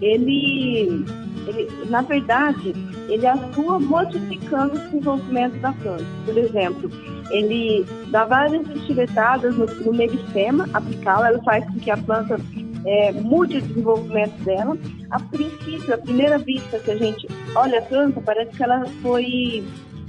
Ele, 0.00 1.04
ele, 1.46 1.68
na 1.88 2.02
verdade, 2.02 2.74
ele 3.08 3.26
atua 3.26 3.78
modificando 3.78 4.74
o 4.74 4.78
desenvolvimento 4.78 5.58
da 5.60 5.72
planta. 5.72 6.06
Por 6.24 6.36
exemplo, 6.36 6.90
ele 7.30 7.84
dá 8.10 8.24
várias 8.24 8.68
estiletadas 8.76 9.56
no, 9.56 9.66
no 9.66 9.92
meristema 9.92 10.68
apical, 10.72 11.24
ela 11.24 11.42
faz 11.42 11.64
com 11.64 11.78
que 11.78 11.90
a 11.90 11.96
planta 11.96 12.38
é, 12.84 13.12
mude 13.12 13.58
o 13.58 13.62
desenvolvimento 13.62 14.36
dela. 14.44 14.76
A 15.10 15.20
princípio, 15.20 15.94
à 15.94 15.98
primeira 15.98 16.38
vista 16.38 16.78
que 16.78 16.90
a 16.90 16.96
gente 16.96 17.26
olha 17.54 17.78
a 17.78 17.82
planta, 17.82 18.20
parece 18.20 18.56
que 18.56 18.62
ela 18.62 18.84
foi. 19.02 19.64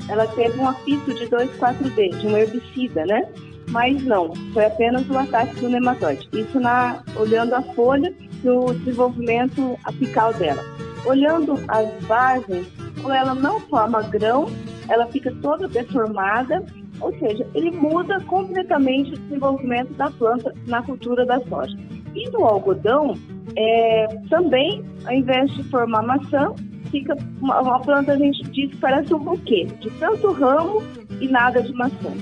Ela 0.09 0.27
teve 0.27 0.59
um 0.59 0.67
apito 0.67 1.13
de 1.13 1.27
2,4-D, 1.27 2.09
de 2.09 2.27
um 2.27 2.37
herbicida, 2.37 3.05
né? 3.05 3.25
Mas 3.69 4.03
não, 4.03 4.33
foi 4.53 4.65
apenas 4.65 5.09
o 5.09 5.17
ataque 5.17 5.55
do 5.61 5.69
nematóide. 5.69 6.27
Isso 6.33 6.59
na, 6.59 7.01
olhando 7.15 7.53
a 7.53 7.61
folha 7.61 8.13
e 8.43 8.49
o 8.49 8.73
desenvolvimento 8.73 9.79
apical 9.85 10.33
dela. 10.33 10.61
Olhando 11.05 11.57
as 11.69 11.89
bases, 12.05 12.67
ela 13.05 13.33
não 13.33 13.59
forma 13.61 14.01
grão, 14.03 14.47
ela 14.89 15.07
fica 15.07 15.33
toda 15.41 15.67
deformada, 15.67 16.63
ou 16.99 17.17
seja, 17.17 17.47
ele 17.53 17.71
muda 17.71 18.19
completamente 18.21 19.13
o 19.13 19.17
desenvolvimento 19.17 19.93
da 19.93 20.11
planta 20.11 20.53
na 20.67 20.81
cultura 20.81 21.25
da 21.25 21.39
soja. 21.41 21.75
E 22.15 22.29
no 22.29 22.45
algodão, 22.45 23.15
é, 23.55 24.07
também, 24.29 24.83
ao 25.05 25.13
invés 25.13 25.51
de 25.51 25.63
formar 25.63 26.03
maçã, 26.03 26.53
fica 26.91 27.17
uma, 27.41 27.61
uma 27.61 27.79
planta, 27.79 28.13
a 28.13 28.17
gente 28.17 28.43
diz 28.51 28.69
que 28.71 28.77
parece 28.77 29.13
um 29.13 29.19
buquê, 29.19 29.65
de 29.79 29.89
tanto 29.91 30.31
ramo 30.31 30.83
e 31.19 31.27
nada 31.27 31.61
de 31.61 31.73
maçã. 31.73 32.13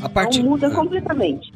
A 0.00 0.08
parte... 0.08 0.38
Então 0.38 0.50
muda 0.50 0.68
Ah, 0.68 0.74
completamente. 0.74 1.52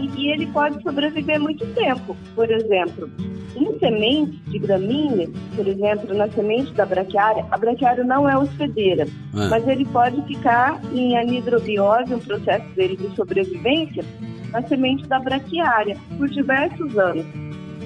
E, 0.00 0.20
e 0.22 0.30
ele 0.32 0.46
pode 0.48 0.82
sobreviver 0.82 1.40
muito 1.40 1.66
tempo. 1.74 2.16
Por 2.34 2.50
exemplo, 2.50 3.10
em 3.56 3.78
sementes 3.78 4.38
de 4.50 4.58
gramínea, 4.58 5.28
por 5.56 5.66
exemplo, 5.66 6.14
na 6.16 6.28
semente 6.30 6.72
da 6.74 6.84
braquiária, 6.86 7.44
a 7.50 7.58
braquiária 7.58 8.04
não 8.04 8.28
é 8.28 8.36
hospedeira, 8.36 9.06
Ah. 9.34 9.48
mas 9.50 9.66
ele 9.66 9.84
pode 9.86 10.20
ficar 10.26 10.80
em 10.94 11.16
anidrobiose, 11.16 12.14
um 12.14 12.18
processo 12.20 12.68
dele 12.76 12.96
de 12.96 13.14
sobrevivência, 13.16 14.04
na 14.52 14.62
semente 14.62 15.06
da 15.06 15.18
braquiária, 15.18 15.96
por 16.16 16.28
diversos 16.28 16.96
anos. 16.98 17.24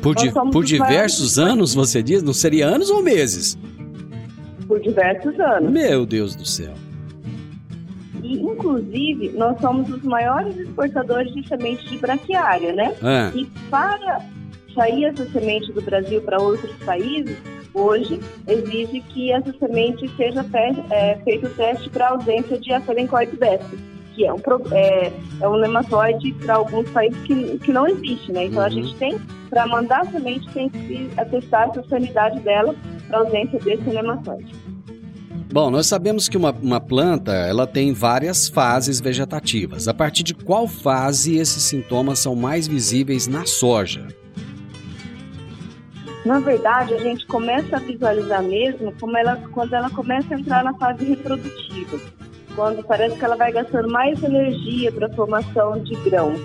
por, 0.03 0.15
di- 0.17 0.33
por 0.33 0.65
os 0.65 0.69
diversos 0.69 1.39
anos, 1.39 1.75
você 1.75 2.03
diz? 2.03 2.23
Não 2.23 2.33
seria 2.35 2.67
anos 2.67 2.91
ou 2.91 3.03
meses? 3.03 3.57
Por 4.67 4.81
diversos 4.81 5.39
anos. 5.39 5.71
Meu 5.71 6.05
Deus 6.05 6.35
do 6.35 6.45
céu. 6.45 6.75
E, 8.33 8.43
inclusive, 8.43 9.31
nós 9.37 9.61
somos 9.61 9.89
os 9.91 10.03
maiores 10.03 10.57
exportadores 10.57 11.33
de 11.35 11.47
semente 11.47 11.89
de 11.89 11.99
braquiária, 11.99 12.73
né? 12.73 12.95
Ah, 13.03 13.31
E 13.35 13.45
para 13.71 14.21
sair 14.75 15.05
essa 15.05 15.25
semente 15.31 15.71
do 15.73 15.83
Brasil 15.83 16.21
para 16.23 16.41
outros 16.41 16.73
países, 16.85 17.37
hoje 17.75 18.19
exige 18.49 19.01
que 19.13 19.31
essa 19.33 19.53
semente 19.59 20.09
seja 20.17 20.45
é, 20.91 21.17
feito 21.25 21.47
o 21.47 21.51
teste 21.51 21.91
para 21.91 22.09
ausência 22.09 22.59
de 22.59 22.73
Afelencoide 22.73 23.37
besta. 23.37 23.77
que 24.15 24.27
é 24.27 24.33
um, 24.33 24.41
é, 24.73 25.11
é 25.41 25.49
um 25.49 25.57
nematóide 25.59 26.33
para 26.35 26.57
alguns 26.57 26.89
países 26.91 27.19
que, 27.23 27.59
que 27.59 27.73
não 27.73 27.87
existe, 27.87 28.31
né? 28.31 28.45
Então 28.47 28.61
a 28.63 28.67
Uhum. 28.67 28.71
gente 28.73 28.95
tem, 28.97 29.19
para 29.49 29.67
mandar 29.67 30.01
a 30.03 30.05
semente, 30.05 30.47
tem 30.53 30.69
que 30.69 31.11
atestar 31.17 31.71
a 31.71 31.83
sanidade 31.85 32.39
dela 32.41 32.75
para 33.09 33.19
ausência 33.21 33.59
desse 33.61 33.89
nematóide. 33.89 34.55
Bom, 35.53 35.71
nós 35.71 35.87
sabemos 35.87 36.31
que 36.31 36.37
uma, 36.39 36.51
uma 36.51 36.81
planta 36.81 37.33
ela 37.33 37.67
tem 37.67 37.93
várias 37.93 38.49
fases 38.49 39.01
vegetativas. 39.01 39.87
A 39.87 39.93
partir 39.93 40.23
de 40.23 40.33
qual 40.33 40.67
fase 40.67 41.37
esses 41.37 41.63
sintomas 41.65 42.21
são 42.21 42.35
mais 42.35 42.67
visíveis 42.67 43.27
na 43.27 43.45
soja? 43.45 44.07
Na 46.25 46.39
verdade, 46.39 46.95
a 46.95 46.99
gente 46.99 47.27
começa 47.27 47.77
a 47.77 47.81
visualizar 47.81 48.43
mesmo 48.43 48.95
como 48.99 49.15
ela, 49.19 49.37
quando 49.53 49.75
ela 49.75 49.91
começa 49.91 50.35
a 50.35 50.39
entrar 50.39 50.65
na 50.65 50.73
fase 50.75 51.05
reprodutiva. 51.05 52.01
Quando 52.55 52.83
parece 52.85 53.19
que 53.19 53.25
ela 53.25 53.37
vai 53.37 53.53
gastando 53.53 53.91
mais 53.91 54.23
energia 54.23 54.91
para 54.91 55.07
a 55.09 55.13
formação 55.13 55.83
de 55.83 55.95
grãos, 55.97 56.41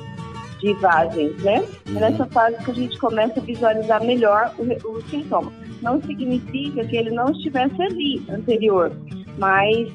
de 0.60 0.74
vagens, 0.76 1.34
né? 1.44 1.64
É 1.86 1.92
nessa 1.92 2.26
fase 2.26 2.58
que 2.64 2.72
a 2.72 2.74
gente 2.74 2.98
começa 2.98 3.40
a 3.40 3.44
visualizar 3.44 4.04
melhor 4.04 4.54
o, 4.58 4.64
re- 4.64 4.80
o 4.84 5.02
sintoma. 5.10 5.52
Não 5.82 6.02
significa 6.02 6.86
que 6.86 6.98
ele 6.98 7.12
não 7.12 7.32
estivesse 7.32 7.82
ali 7.82 8.26
anterior, 8.30 8.92
mas 9.38 9.90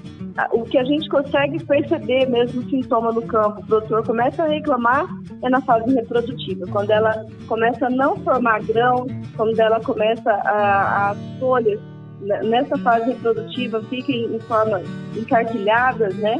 o 0.52 0.64
que 0.64 0.78
a 0.78 0.84
gente 0.84 1.08
consegue 1.08 1.62
perceber 1.64 2.26
mesmo 2.28 2.62
o 2.62 2.70
sintoma 2.70 3.12
no 3.12 3.22
campo, 3.22 3.60
o 3.60 3.66
produtor 3.66 4.06
começa 4.06 4.42
a 4.44 4.48
reclamar 4.48 5.06
é 5.42 5.50
na 5.50 5.60
fase 5.60 5.92
reprodutiva, 5.92 6.66
quando 6.68 6.90
ela 6.90 7.26
começa 7.46 7.86
a 7.86 7.90
não 7.90 8.16
formar 8.18 8.62
grão, 8.62 9.06
quando 9.36 9.58
ela 9.58 9.80
começa 9.80 10.30
a, 10.30 11.10
as 11.10 11.18
folhas 11.40 11.80
né, 12.20 12.40
nessa 12.44 12.76
fase 12.78 13.10
reprodutiva 13.10 13.82
fiquem 13.84 14.34
em 14.34 14.38
formas 14.40 14.86
encarquilhadas, 15.16 16.14
né? 16.16 16.38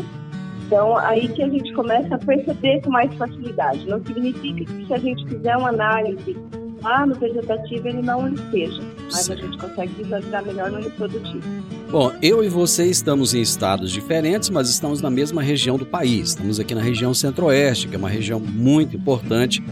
Então, 0.66 0.96
aí 0.96 1.28
que 1.28 1.42
a 1.42 1.48
gente 1.48 1.72
começa 1.74 2.14
a 2.14 2.18
perceber 2.18 2.80
com 2.82 2.90
mais 2.90 3.12
facilidade. 3.14 3.86
Não 3.86 4.02
significa 4.04 4.64
que 4.64 4.86
se 4.86 4.94
a 4.94 4.98
gente 4.98 5.28
fizer 5.28 5.56
uma 5.56 5.68
análise 5.68 6.36
lá 6.82 7.06
no 7.06 7.14
vegetativo, 7.14 7.88
ele 7.88 8.02
não 8.02 8.28
esteja, 8.28 8.82
mas 9.04 9.30
a 9.30 9.36
gente 9.36 9.56
consegue 9.56 9.94
visualizar 9.94 10.44
melhor 10.44 10.70
no 10.70 10.80
reprodutivo. 10.80 11.42
Bom, 11.90 12.12
eu 12.22 12.42
e 12.42 12.48
você 12.48 12.86
estamos 12.86 13.34
em 13.34 13.40
estados 13.40 13.90
diferentes, 13.90 14.50
mas 14.50 14.68
estamos 14.68 15.00
na 15.00 15.10
mesma 15.10 15.42
região 15.42 15.76
do 15.76 15.86
país. 15.86 16.30
Estamos 16.30 16.58
aqui 16.58 16.74
na 16.74 16.80
região 16.80 17.12
centro-oeste, 17.14 17.88
que 17.88 17.94
é 17.94 17.98
uma 17.98 18.08
região 18.08 18.40
muito 18.40 18.96
importante 18.96 19.62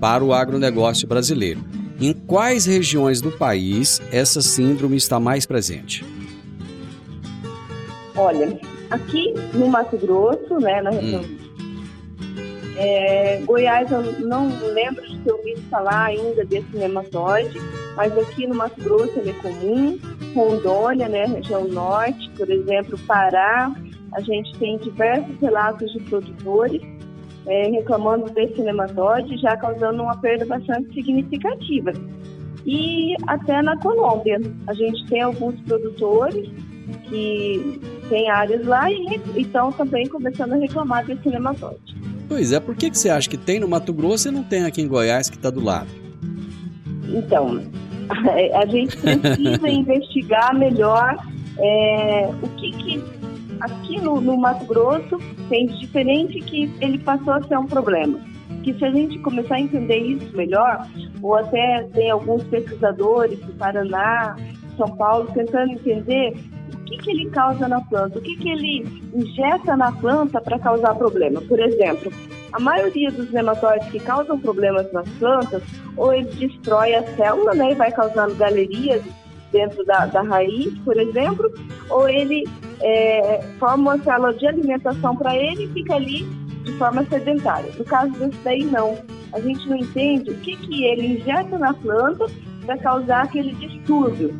para 0.00 0.24
o 0.24 0.32
agronegócio 0.32 1.06
brasileiro. 1.06 1.60
Em 2.00 2.12
quais 2.12 2.66
regiões 2.66 3.20
do 3.20 3.30
país 3.30 4.00
essa 4.12 4.40
síndrome 4.40 4.96
está 4.96 5.18
mais 5.18 5.46
presente? 5.46 6.04
Olha, 8.14 8.58
aqui 8.90 9.32
no 9.54 9.68
Mato 9.68 9.96
Grosso, 9.96 10.58
né, 10.60 10.82
na 10.82 10.90
região 10.90 11.22
é, 12.80 13.42
Goiás, 13.44 13.90
eu 13.90 14.02
não 14.20 14.46
lembro 14.72 15.04
de 15.04 15.18
ter 15.18 15.32
ouvido 15.32 15.60
falar 15.68 16.04
ainda 16.04 16.44
desse 16.44 16.76
nematóide, 16.76 17.58
mas 17.96 18.16
aqui 18.16 18.46
no 18.46 18.54
Mato 18.54 18.80
Grosso 18.80 19.18
ele 19.18 19.30
é 19.30 19.32
comum. 19.34 19.98
Rondônia, 20.32 21.08
né, 21.08 21.24
região 21.26 21.66
norte, 21.66 22.30
por 22.36 22.48
exemplo, 22.48 22.96
Pará, 23.00 23.74
a 24.12 24.20
gente 24.20 24.56
tem 24.58 24.78
diversos 24.78 25.36
relatos 25.40 25.90
de 25.92 26.00
produtores 26.00 26.80
é, 27.46 27.68
reclamando 27.68 28.26
desse 28.32 28.60
nematóide, 28.60 29.36
já 29.38 29.56
causando 29.56 30.00
uma 30.00 30.16
perda 30.18 30.46
bastante 30.46 30.94
significativa. 30.94 31.92
E 32.64 33.16
até 33.26 33.60
na 33.60 33.76
Colômbia, 33.78 34.38
a 34.68 34.74
gente 34.74 35.04
tem 35.06 35.22
alguns 35.22 35.60
produtores 35.62 36.48
que 37.08 37.80
têm 38.08 38.30
áreas 38.30 38.64
lá 38.64 38.88
e 38.90 39.20
estão 39.36 39.72
também 39.72 40.06
começando 40.06 40.52
a 40.52 40.56
reclamar 40.56 41.04
desse 41.04 41.28
nematóide. 41.28 41.97
Pois 42.28 42.52
é, 42.52 42.60
por 42.60 42.76
que, 42.76 42.90
que 42.90 42.98
você 42.98 43.08
acha 43.08 43.28
que 43.28 43.38
tem 43.38 43.58
no 43.58 43.66
Mato 43.66 43.92
Grosso 43.92 44.28
e 44.28 44.30
não 44.30 44.44
tem 44.44 44.64
aqui 44.64 44.82
em 44.82 44.88
Goiás, 44.88 45.30
que 45.30 45.36
está 45.36 45.48
do 45.48 45.64
lado? 45.64 45.88
Então, 47.08 47.62
a 48.54 48.66
gente 48.66 48.96
precisa 48.96 49.68
investigar 49.68 50.54
melhor 50.54 51.16
é, 51.58 52.30
o 52.42 52.48
que, 52.48 52.70
que 52.72 53.04
aqui 53.60 54.00
no, 54.00 54.20
no 54.20 54.36
Mato 54.36 54.64
Grosso 54.66 55.18
tem 55.48 55.66
de 55.66 55.78
diferente 55.80 56.40
que 56.40 56.70
ele 56.80 56.98
passou 56.98 57.32
a 57.32 57.42
ser 57.42 57.58
um 57.58 57.66
problema. 57.66 58.20
Que 58.62 58.74
se 58.74 58.84
a 58.84 58.90
gente 58.90 59.18
começar 59.20 59.56
a 59.56 59.60
entender 59.60 59.98
isso 59.98 60.36
melhor, 60.36 60.86
ou 61.22 61.34
até 61.34 61.82
tem 61.94 62.10
alguns 62.10 62.44
pesquisadores 62.44 63.38
do 63.40 63.52
Paraná, 63.54 64.36
São 64.76 64.88
Paulo, 64.96 65.30
tentando 65.32 65.72
entender 65.72 66.36
que, 66.88 66.96
que 66.98 67.10
ele 67.10 67.30
causa 67.30 67.68
na 67.68 67.80
planta, 67.82 68.18
o 68.18 68.22
que, 68.22 68.36
que 68.36 68.48
ele 68.48 69.02
injeta 69.14 69.76
na 69.76 69.92
planta 69.92 70.40
para 70.40 70.58
causar 70.58 70.94
problema. 70.94 71.40
Por 71.42 71.60
exemplo, 71.60 72.10
a 72.52 72.60
maioria 72.60 73.10
dos 73.10 73.30
nematóides 73.30 73.88
que 73.90 74.00
causam 74.00 74.38
problemas 74.38 74.90
nas 74.92 75.08
plantas, 75.10 75.62
ou 75.96 76.12
ele 76.12 76.30
destrói 76.34 76.94
a 76.94 77.02
célula 77.14 77.54
né, 77.54 77.72
e 77.72 77.74
vai 77.74 77.92
causando 77.92 78.34
galerias 78.36 79.02
dentro 79.52 79.84
da, 79.84 80.06
da 80.06 80.22
raiz, 80.22 80.76
por 80.78 80.98
exemplo, 80.98 81.50
ou 81.90 82.08
ele 82.08 82.44
é, 82.80 83.42
forma 83.58 83.94
uma 83.94 84.04
célula 84.04 84.34
de 84.34 84.46
alimentação 84.46 85.16
para 85.16 85.36
ele 85.36 85.64
e 85.64 85.68
fica 85.68 85.94
ali 85.94 86.24
de 86.64 86.72
forma 86.72 87.04
sedentária. 87.04 87.70
No 87.78 87.84
caso 87.84 88.12
desse 88.12 88.38
daí, 88.44 88.64
não. 88.64 88.96
A 89.32 89.40
gente 89.40 89.68
não 89.68 89.76
entende 89.76 90.30
o 90.30 90.38
que, 90.38 90.56
que 90.56 90.84
ele 90.84 91.18
injeta 91.18 91.58
na 91.58 91.74
planta 91.74 92.26
para 92.64 92.78
causar 92.78 93.24
aquele 93.24 93.52
distúrbio 93.54 94.34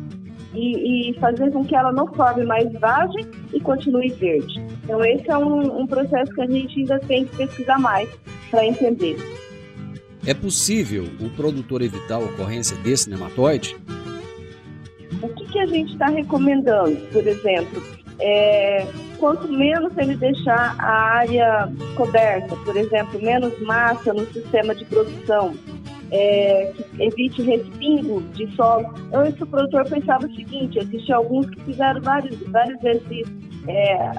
e, 0.53 1.11
e, 1.11 1.19
fazer 1.19 1.51
com 1.51 1.63
que 1.63 1.75
ela 1.75 1.91
não 1.91 2.07
forme 2.13 2.43
mais 2.43 2.71
vagem 2.73 3.25
e 3.53 3.59
continue 3.59 4.09
verde. 4.09 4.59
Então, 4.83 5.03
esse 5.03 5.29
é 5.29 5.37
um, 5.37 5.81
um 5.81 5.87
processo 5.87 6.33
que 6.33 6.41
a 6.41 6.47
gente 6.47 6.79
ainda 6.79 6.99
tem 6.99 7.25
que 7.25 7.35
pesquisar 7.35 7.79
mais 7.79 8.09
para 8.49 8.65
entender. 8.65 9.17
É 10.25 10.33
possível 10.33 11.05
o 11.19 11.29
produtor 11.29 11.81
evitar 11.81 12.15
a 12.15 12.19
ocorrência 12.19 12.75
desse 12.77 13.09
nematóide? 13.09 13.77
O 15.21 15.29
que, 15.29 15.45
que 15.45 15.59
a 15.59 15.65
gente 15.65 15.93
está 15.93 16.07
recomendando, 16.07 16.97
por 17.11 17.25
exemplo? 17.25 17.81
É, 18.19 18.85
quanto 19.17 19.47
menos 19.47 19.97
ele 19.97 20.15
deixar 20.15 20.75
a 20.77 20.91
área 21.19 21.71
coberta, 21.95 22.55
por 22.57 22.75
exemplo, 22.75 23.21
menos 23.21 23.57
massa 23.61 24.13
no 24.13 24.25
sistema 24.33 24.75
de 24.75 24.83
produção, 24.85 25.53
é, 26.11 26.71
que 26.75 27.03
evite 27.03 27.41
respingo 27.41 28.21
de 28.33 28.47
solo. 28.55 28.87
Antes 29.13 29.41
o 29.41 29.45
produtor 29.45 29.85
pensava 29.89 30.25
o 30.25 30.35
seguinte, 30.35 30.79
existiam 30.79 31.19
alguns 31.19 31.49
que 31.49 31.61
fizeram 31.61 32.01
vários, 32.01 32.37
várias 32.47 32.79
vezes, 32.81 33.03
é, 33.67 34.11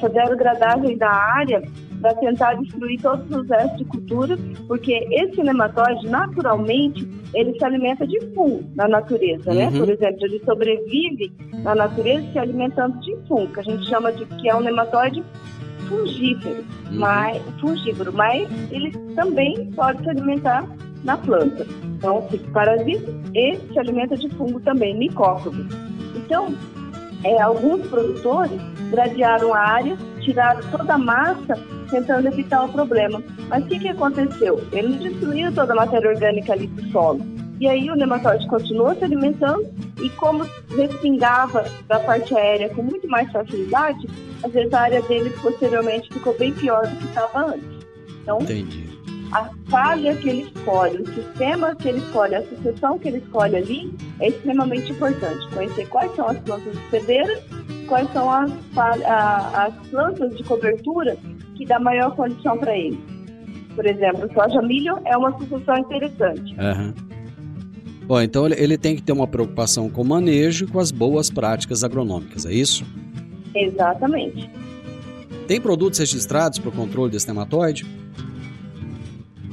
fizeram 0.00 0.36
gradagem 0.36 0.96
da 0.96 1.10
área 1.10 1.62
para 2.00 2.14
tentar 2.14 2.54
destruir 2.54 3.00
todos 3.00 3.28
os 3.30 3.48
restos 3.48 3.78
de 3.78 3.84
cultura, 3.86 4.38
porque 4.68 5.06
esse 5.10 5.42
nematóide, 5.42 6.06
naturalmente, 6.08 7.08
ele 7.34 7.58
se 7.58 7.64
alimenta 7.64 8.06
de 8.06 8.20
fungo 8.34 8.64
na 8.74 8.86
natureza, 8.86 9.52
né? 9.52 9.68
Uhum. 9.68 9.78
Por 9.78 9.90
exemplo, 9.90 10.18
ele 10.22 10.38
sobrevive 10.44 11.32
na 11.62 11.74
natureza 11.74 12.24
se 12.32 12.38
alimentando 12.38 12.98
de 13.00 13.16
fungo, 13.26 13.52
que 13.52 13.60
a 13.60 13.62
gente 13.62 13.88
chama 13.88 14.12
de 14.12 14.24
que 14.26 14.48
é 14.48 14.54
um 14.54 14.60
nematóide 14.60 15.22
fungífero, 15.88 16.64
Uhum. 16.90 16.98
mas, 16.98 17.42
fungívoro, 17.60 18.12
mas 18.12 18.48
ele 18.70 18.90
também 19.14 19.70
pode 19.72 20.02
se 20.02 20.10
alimentar 20.10 20.64
na 21.06 21.16
planta. 21.16 21.66
Então, 21.82 22.20
fica 22.28 22.50
parasita 22.50 23.10
e 23.34 23.56
se 23.56 23.78
alimenta 23.78 24.16
de 24.16 24.28
fungo 24.30 24.60
também, 24.60 24.98
micófago. 24.98 25.64
Então, 26.14 26.54
é, 27.24 27.40
alguns 27.40 27.86
produtores 27.86 28.60
gradearam 28.90 29.54
a 29.54 29.58
área, 29.58 29.96
tiraram 30.20 30.60
toda 30.70 30.94
a 30.94 30.98
massa, 30.98 31.58
tentando 31.90 32.28
evitar 32.28 32.64
o 32.64 32.68
problema. 32.68 33.22
Mas 33.48 33.64
o 33.64 33.68
que, 33.68 33.78
que 33.78 33.88
aconteceu? 33.88 34.62
Ele 34.72 34.98
destruiu 34.98 35.52
toda 35.54 35.72
a 35.72 35.76
matéria 35.76 36.10
orgânica 36.10 36.52
ali 36.52 36.66
do 36.66 36.90
solo. 36.90 37.24
E 37.58 37.66
aí 37.66 37.90
o 37.90 37.96
nematóide 37.96 38.46
continuou 38.48 38.94
se 38.96 39.04
alimentando 39.04 39.66
e 40.02 40.10
como 40.10 40.44
respingava 40.76 41.64
da 41.88 41.98
parte 42.00 42.34
aérea 42.36 42.68
com 42.68 42.82
muito 42.82 43.08
mais 43.08 43.30
facilidade, 43.32 44.06
às 44.42 44.52
vezes 44.52 44.72
a 44.74 44.80
área 44.82 45.00
dele 45.02 45.30
posteriormente 45.40 46.12
ficou 46.12 46.36
bem 46.36 46.52
pior 46.52 46.86
do 46.86 46.96
que 46.96 47.06
estava 47.06 47.46
antes. 47.46 47.86
Então, 48.22 48.38
Entendi. 48.42 48.95
A 49.32 49.50
falha 49.68 50.14
que 50.16 50.28
ele 50.28 50.42
escolhe, 50.54 51.02
o 51.02 51.06
sistema 51.14 51.74
que 51.74 51.88
ele 51.88 51.98
escolhe, 51.98 52.34
a 52.36 52.42
sucessão 52.48 52.98
que 52.98 53.08
ele 53.08 53.18
escolhe 53.18 53.56
ali 53.56 53.94
é 54.20 54.28
extremamente 54.28 54.92
importante. 54.92 55.46
Conhecer 55.52 55.86
quais 55.88 56.14
são 56.14 56.28
as 56.28 56.38
plantas 56.38 56.74
hospedeiras, 56.76 57.38
quais 57.88 58.10
são 58.12 58.30
as, 58.30 58.50
a- 58.76 59.66
as 59.66 59.88
plantas 59.88 60.36
de 60.36 60.44
cobertura 60.44 61.16
que 61.56 61.64
dá 61.66 61.78
maior 61.80 62.14
condição 62.14 62.56
para 62.58 62.76
ele. 62.76 62.98
Por 63.74 63.84
exemplo, 63.86 64.28
soja 64.32 64.62
milho 64.62 64.98
é 65.04 65.16
uma 65.16 65.36
sucessão 65.38 65.76
interessante. 65.78 66.54
Aham. 66.58 66.94
Bom, 68.06 68.20
então 68.20 68.46
ele, 68.46 68.54
ele 68.58 68.78
tem 68.78 68.94
que 68.94 69.02
ter 69.02 69.12
uma 69.12 69.26
preocupação 69.26 69.90
com 69.90 70.02
o 70.02 70.04
manejo 70.04 70.64
e 70.64 70.68
com 70.68 70.78
as 70.78 70.90
boas 70.92 71.28
práticas 71.28 71.82
agronômicas, 71.82 72.46
é 72.46 72.52
isso? 72.54 72.84
Exatamente. 73.54 74.48
Tem 75.48 75.60
produtos 75.60 75.98
registrados 75.98 76.58
para 76.58 76.68
o 76.68 76.72
controle 76.72 77.10
desse 77.10 77.26
nematóide? 77.26 77.84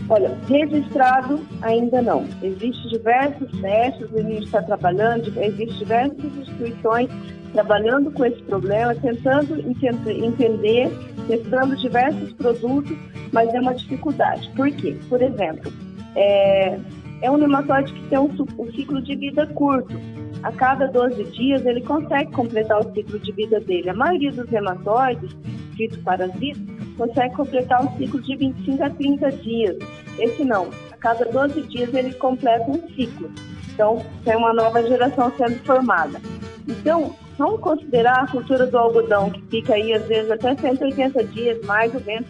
Olha, 0.09 0.37
registrado 0.47 1.39
ainda 1.61 2.01
não. 2.01 2.25
Existem 2.41 2.89
diversos 2.89 3.51
testes, 3.61 4.13
a 4.13 4.21
gente 4.21 4.45
está 4.45 4.61
trabalhando, 4.61 5.27
existem 5.41 5.77
diversas 5.77 6.37
instituições 6.37 7.09
trabalhando 7.53 8.11
com 8.11 8.25
esse 8.25 8.41
problema, 8.43 8.95
tentando 8.95 9.59
entender, 9.59 10.91
testando 11.27 11.75
diversos 11.77 12.33
produtos, 12.33 12.97
mas 13.31 13.53
é 13.53 13.59
uma 13.59 13.75
dificuldade. 13.75 14.49
Por 14.55 14.69
quê? 14.71 14.97
Por 15.07 15.21
exemplo, 15.21 15.71
é, 16.15 16.79
é 17.21 17.31
um 17.31 17.37
nematóide 17.37 17.93
que 17.93 18.09
tem 18.09 18.19
um, 18.19 18.29
um 18.59 18.71
ciclo 18.73 19.01
de 19.01 19.15
vida 19.15 19.47
curto. 19.47 19.93
A 20.41 20.51
cada 20.51 20.87
12 20.87 21.23
dias 21.25 21.65
ele 21.65 21.81
consegue 21.81 22.31
completar 22.31 22.79
o 22.79 22.93
ciclo 22.93 23.17
de 23.19 23.31
vida 23.31 23.59
dele. 23.61 23.89
A 23.89 23.93
maioria 23.93 24.31
dos 24.31 24.49
nematóides, 24.49 25.33
fitoparasitas, 25.77 26.72
consegue 26.97 27.35
completar 27.35 27.83
um 27.83 27.97
ciclo 27.97 28.21
de 28.21 28.35
25 28.35 28.83
a 28.83 28.89
30 28.89 29.31
dias. 29.31 29.77
Esse 30.17 30.43
não. 30.43 30.69
A 30.91 30.97
cada 30.97 31.25
12 31.25 31.61
dias 31.63 31.93
ele 31.93 32.13
completa 32.13 32.69
um 32.69 32.87
ciclo. 32.95 33.31
Então, 33.73 34.05
tem 34.23 34.35
uma 34.35 34.53
nova 34.53 34.83
geração 34.83 35.31
sendo 35.37 35.57
formada. 35.65 36.21
Então, 36.67 37.15
vamos 37.37 37.59
considerar 37.59 38.23
a 38.23 38.27
cultura 38.27 38.67
do 38.67 38.77
algodão, 38.77 39.31
que 39.31 39.41
fica 39.49 39.73
aí 39.73 39.93
às 39.93 40.05
vezes 40.05 40.29
até 40.29 40.55
180 40.55 41.23
dias, 41.25 41.65
mais 41.65 41.93
ou 41.93 42.01
menos, 42.01 42.27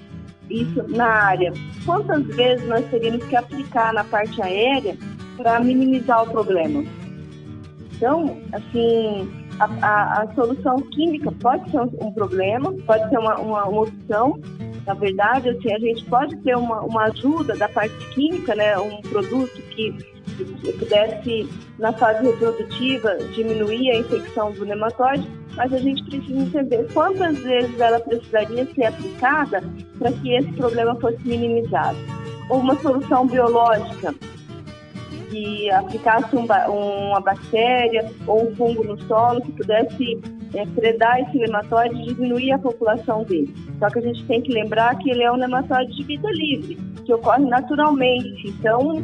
isso 0.49 0.84
na 0.89 1.05
área. 1.05 1.53
Quantas 1.86 2.24
vezes 2.36 2.68
nós 2.68 2.86
teríamos 2.89 3.26
que 3.26 3.36
aplicar 3.36 3.93
na 3.93 4.03
parte 4.03 4.41
aérea 4.41 4.97
para 5.38 5.59
minimizar 5.59 6.24
o 6.24 6.32
problema? 6.32 6.84
Então, 7.95 8.38
assim, 8.51 9.42
a, 9.64 9.88
a, 9.88 10.22
a, 10.24 10.34
solução 10.34 10.78
química 10.78 11.32
pode 11.32 11.70
ser 11.72 11.80
um, 11.80 11.89
um 12.01 12.11
problema, 12.11 12.74
pode 12.86 13.09
ser 13.09 13.18
uma, 13.18 13.36
uma, 13.39 13.66
uma, 13.66 13.82
opção. 13.82 14.39
Na 14.86 14.93
verdade, 14.93 15.49
assim, 15.49 15.74
a 15.74 15.80
gente 15.80 16.03
pode 16.05 16.36
ter 16.38 16.55
uma, 16.55 16.82
uma 16.82 17.03
ajuda 17.05 17.55
da 17.55 17.70
parte 17.70 17.95
química, 18.14 18.53
né, 18.53 18.78
um 18.78 19.01
produto 19.01 19.61
que 19.72 20.14
pudesse, 20.80 21.47
na 21.78 21.93
fase 21.93 22.26
reprodutiva, 22.26 23.18
diminuir 23.34 23.91
a 23.91 23.99
infecção 23.99 24.51
do 24.51 24.66
nematóide, 24.66 25.28
mas 25.55 25.72
a 25.72 25.78
gente 25.78 26.03
precisa 26.05 26.39
entender 26.39 26.88
quantas 26.91 27.38
vezes 27.39 27.80
ela 27.80 27.99
precisaria 27.99 28.66
ser 28.74 28.86
aplicada 28.86 29.64
para 29.99 30.11
que 30.11 30.34
esse 30.34 30.51
problema 30.53 30.95
fosse 30.95 31.20
minimizado. 31.24 31.97
Ou 32.49 32.59
uma 32.59 32.76
solução 32.82 33.28
biológica, 33.28 34.14
aplicasse 35.71 36.36
um, 36.36 36.45
uma 36.45 37.19
bactéria 37.19 38.11
ou 38.27 38.49
um 38.49 38.55
fungo 38.55 38.84
no 38.84 38.99
solo 39.03 39.41
que 39.41 39.51
pudesse 39.51 40.19
é, 40.53 40.65
predar 40.65 41.21
esse 41.21 41.38
nematóide 41.38 41.95
e 42.01 42.13
diminuir 42.13 42.51
a 42.51 42.59
população 42.59 43.23
dele. 43.23 43.53
Só 43.79 43.89
que 43.89 43.99
a 43.99 44.01
gente 44.01 44.23
tem 44.25 44.41
que 44.41 44.51
lembrar 44.51 44.97
que 44.97 45.09
ele 45.09 45.23
é 45.23 45.31
um 45.31 45.38
nematóide 45.38 45.95
de 45.95 46.03
vida 46.03 46.29
livre, 46.31 46.77
que 47.05 47.13
ocorre 47.13 47.45
naturalmente. 47.45 48.47
Então, 48.47 49.03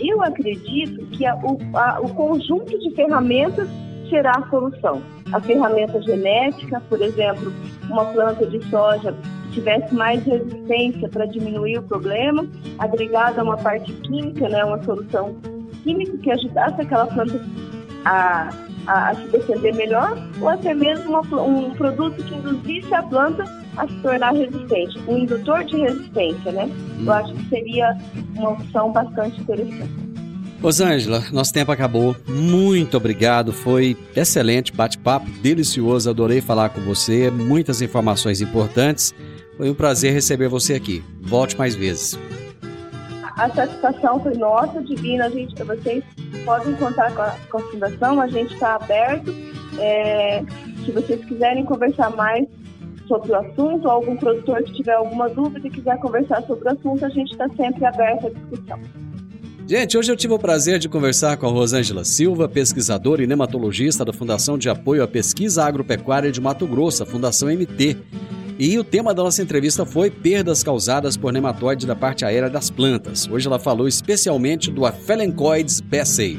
eu 0.00 0.22
acredito 0.22 1.06
que 1.06 1.24
a, 1.26 1.36
o, 1.36 1.58
a, 1.76 2.00
o 2.00 2.08
conjunto 2.14 2.78
de 2.78 2.94
ferramentas 2.94 3.68
será 4.08 4.32
a 4.32 4.50
solução. 4.50 5.02
A 5.32 5.40
ferramenta 5.40 6.00
genética, 6.02 6.80
por 6.88 7.00
exemplo, 7.00 7.52
uma 7.88 8.04
planta 8.06 8.46
de 8.46 8.62
soja 8.68 9.14
tivesse 9.54 9.94
mais 9.94 10.22
resistência 10.24 11.08
para 11.08 11.26
diminuir 11.26 11.78
o 11.78 11.82
problema, 11.82 12.46
agregada 12.78 13.40
a 13.40 13.44
uma 13.44 13.56
parte 13.56 13.92
química, 13.92 14.48
né, 14.48 14.64
uma 14.64 14.82
solução 14.82 15.36
química 15.82 16.16
que 16.18 16.30
ajudasse 16.30 16.80
aquela 16.80 17.06
planta 17.06 17.40
a, 18.04 18.50
a, 18.86 19.10
a 19.10 19.14
se 19.14 19.28
defender 19.28 19.74
melhor, 19.74 20.16
ou 20.40 20.48
até 20.48 20.74
mesmo 20.74 21.10
uma, 21.10 21.42
um 21.42 21.70
produto 21.70 22.22
que 22.22 22.34
induzisse 22.34 22.92
a 22.94 23.02
planta 23.02 23.44
a 23.76 23.88
se 23.88 23.94
tornar 23.96 24.32
resistente, 24.32 24.98
um 25.08 25.18
indutor 25.18 25.64
de 25.64 25.76
resistência, 25.76 26.52
né? 26.52 26.70
Eu 27.00 27.12
acho 27.12 27.32
que 27.34 27.48
seria 27.48 27.96
uma 28.36 28.50
opção 28.50 28.92
bastante 28.92 29.40
interessante. 29.40 30.04
Rosângela, 30.62 31.22
nosso 31.30 31.52
tempo 31.52 31.70
acabou. 31.72 32.16
Muito 32.26 32.96
obrigado. 32.96 33.52
Foi 33.52 33.94
excelente 34.16 34.72
bate-papo, 34.72 35.28
delicioso. 35.42 36.08
Adorei 36.08 36.40
falar 36.40 36.70
com 36.70 36.80
você. 36.80 37.30
Muitas 37.30 37.82
informações 37.82 38.40
importantes. 38.40 39.14
Foi 39.56 39.70
um 39.70 39.74
prazer 39.74 40.12
receber 40.12 40.48
você 40.48 40.74
aqui. 40.74 41.02
Volte 41.20 41.56
mais 41.56 41.74
vezes. 41.74 42.18
A 43.36 43.48
satisfação 43.50 44.20
foi 44.20 44.34
nossa, 44.34 44.82
Divina. 44.82 45.26
A 45.26 45.30
gente, 45.30 45.60
vocês 45.62 46.04
podem 46.44 46.74
contar 46.74 47.12
com 47.14 47.22
a, 47.22 47.36
com 47.50 47.58
a 47.58 47.60
Fundação. 47.70 48.20
A 48.20 48.28
gente 48.28 48.54
está 48.54 48.76
aberto. 48.76 49.34
É, 49.78 50.42
se 50.84 50.92
vocês 50.92 51.24
quiserem 51.24 51.64
conversar 51.64 52.10
mais, 52.10 52.46
sobre 53.06 53.32
o 53.32 53.36
assunto, 53.36 53.84
ou 53.84 53.90
algum 53.90 54.16
produtor 54.16 54.62
que 54.62 54.72
tiver 54.72 54.94
alguma 54.94 55.28
dúvida 55.28 55.66
e 55.66 55.70
quiser 55.70 55.98
conversar 55.98 56.42
sobre 56.42 56.68
o 56.68 56.72
assunto, 56.72 57.04
a 57.04 57.08
gente 57.08 57.32
está 57.32 57.48
sempre 57.50 57.84
aberto 57.84 58.26
à 58.26 58.30
discussão. 58.30 58.80
Gente, 59.66 59.96
hoje 59.96 60.12
eu 60.12 60.16
tive 60.16 60.34
o 60.34 60.38
prazer 60.38 60.78
de 60.78 60.90
conversar 60.90 61.38
com 61.38 61.46
a 61.46 61.50
Rosângela 61.50 62.04
Silva, 62.04 62.46
pesquisadora 62.46 63.24
e 63.24 63.26
nematologista 63.26 64.04
da 64.04 64.12
Fundação 64.12 64.58
de 64.58 64.68
Apoio 64.68 65.02
à 65.02 65.08
Pesquisa 65.08 65.64
Agropecuária 65.64 66.30
de 66.30 66.38
Mato 66.38 66.66
Grosso, 66.66 67.02
a 67.02 67.06
Fundação 67.06 67.48
MT. 67.48 67.96
E 68.58 68.78
o 68.78 68.84
tema 68.84 69.14
da 69.14 69.22
nossa 69.22 69.40
entrevista 69.40 69.86
foi 69.86 70.10
perdas 70.10 70.62
causadas 70.62 71.16
por 71.16 71.32
nematóide 71.32 71.86
da 71.86 71.96
parte 71.96 72.26
aérea 72.26 72.50
das 72.50 72.68
plantas. 72.68 73.26
Hoje 73.26 73.46
ela 73.46 73.58
falou 73.58 73.88
especialmente 73.88 74.70
do 74.70 74.84
Aphelencoides 74.84 75.80
bassei. 75.80 76.38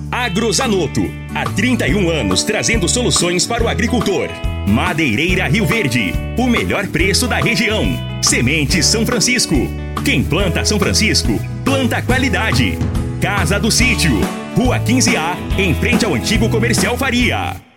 Agrozanoto. 0.11 1.09
Há 1.33 1.45
31 1.45 2.09
anos 2.09 2.43
trazendo 2.43 2.87
soluções 2.89 3.47
para 3.47 3.63
o 3.63 3.69
agricultor. 3.69 4.27
Madeireira 4.67 5.47
Rio 5.47 5.65
Verde. 5.65 6.13
O 6.37 6.47
melhor 6.47 6.85
preço 6.87 7.29
da 7.29 7.37
região. 7.37 7.85
Sementes 8.21 8.85
São 8.85 9.05
Francisco. 9.05 9.55
Quem 10.03 10.21
planta 10.21 10.65
São 10.65 10.77
Francisco, 10.77 11.39
planta 11.63 12.01
qualidade. 12.01 12.77
Casa 13.21 13.57
do 13.57 13.71
Sítio. 13.71 14.19
Rua 14.53 14.79
15A, 14.81 15.37
em 15.57 15.73
frente 15.75 16.03
ao 16.03 16.13
antigo 16.13 16.49
comercial 16.49 16.97
Faria. 16.97 17.70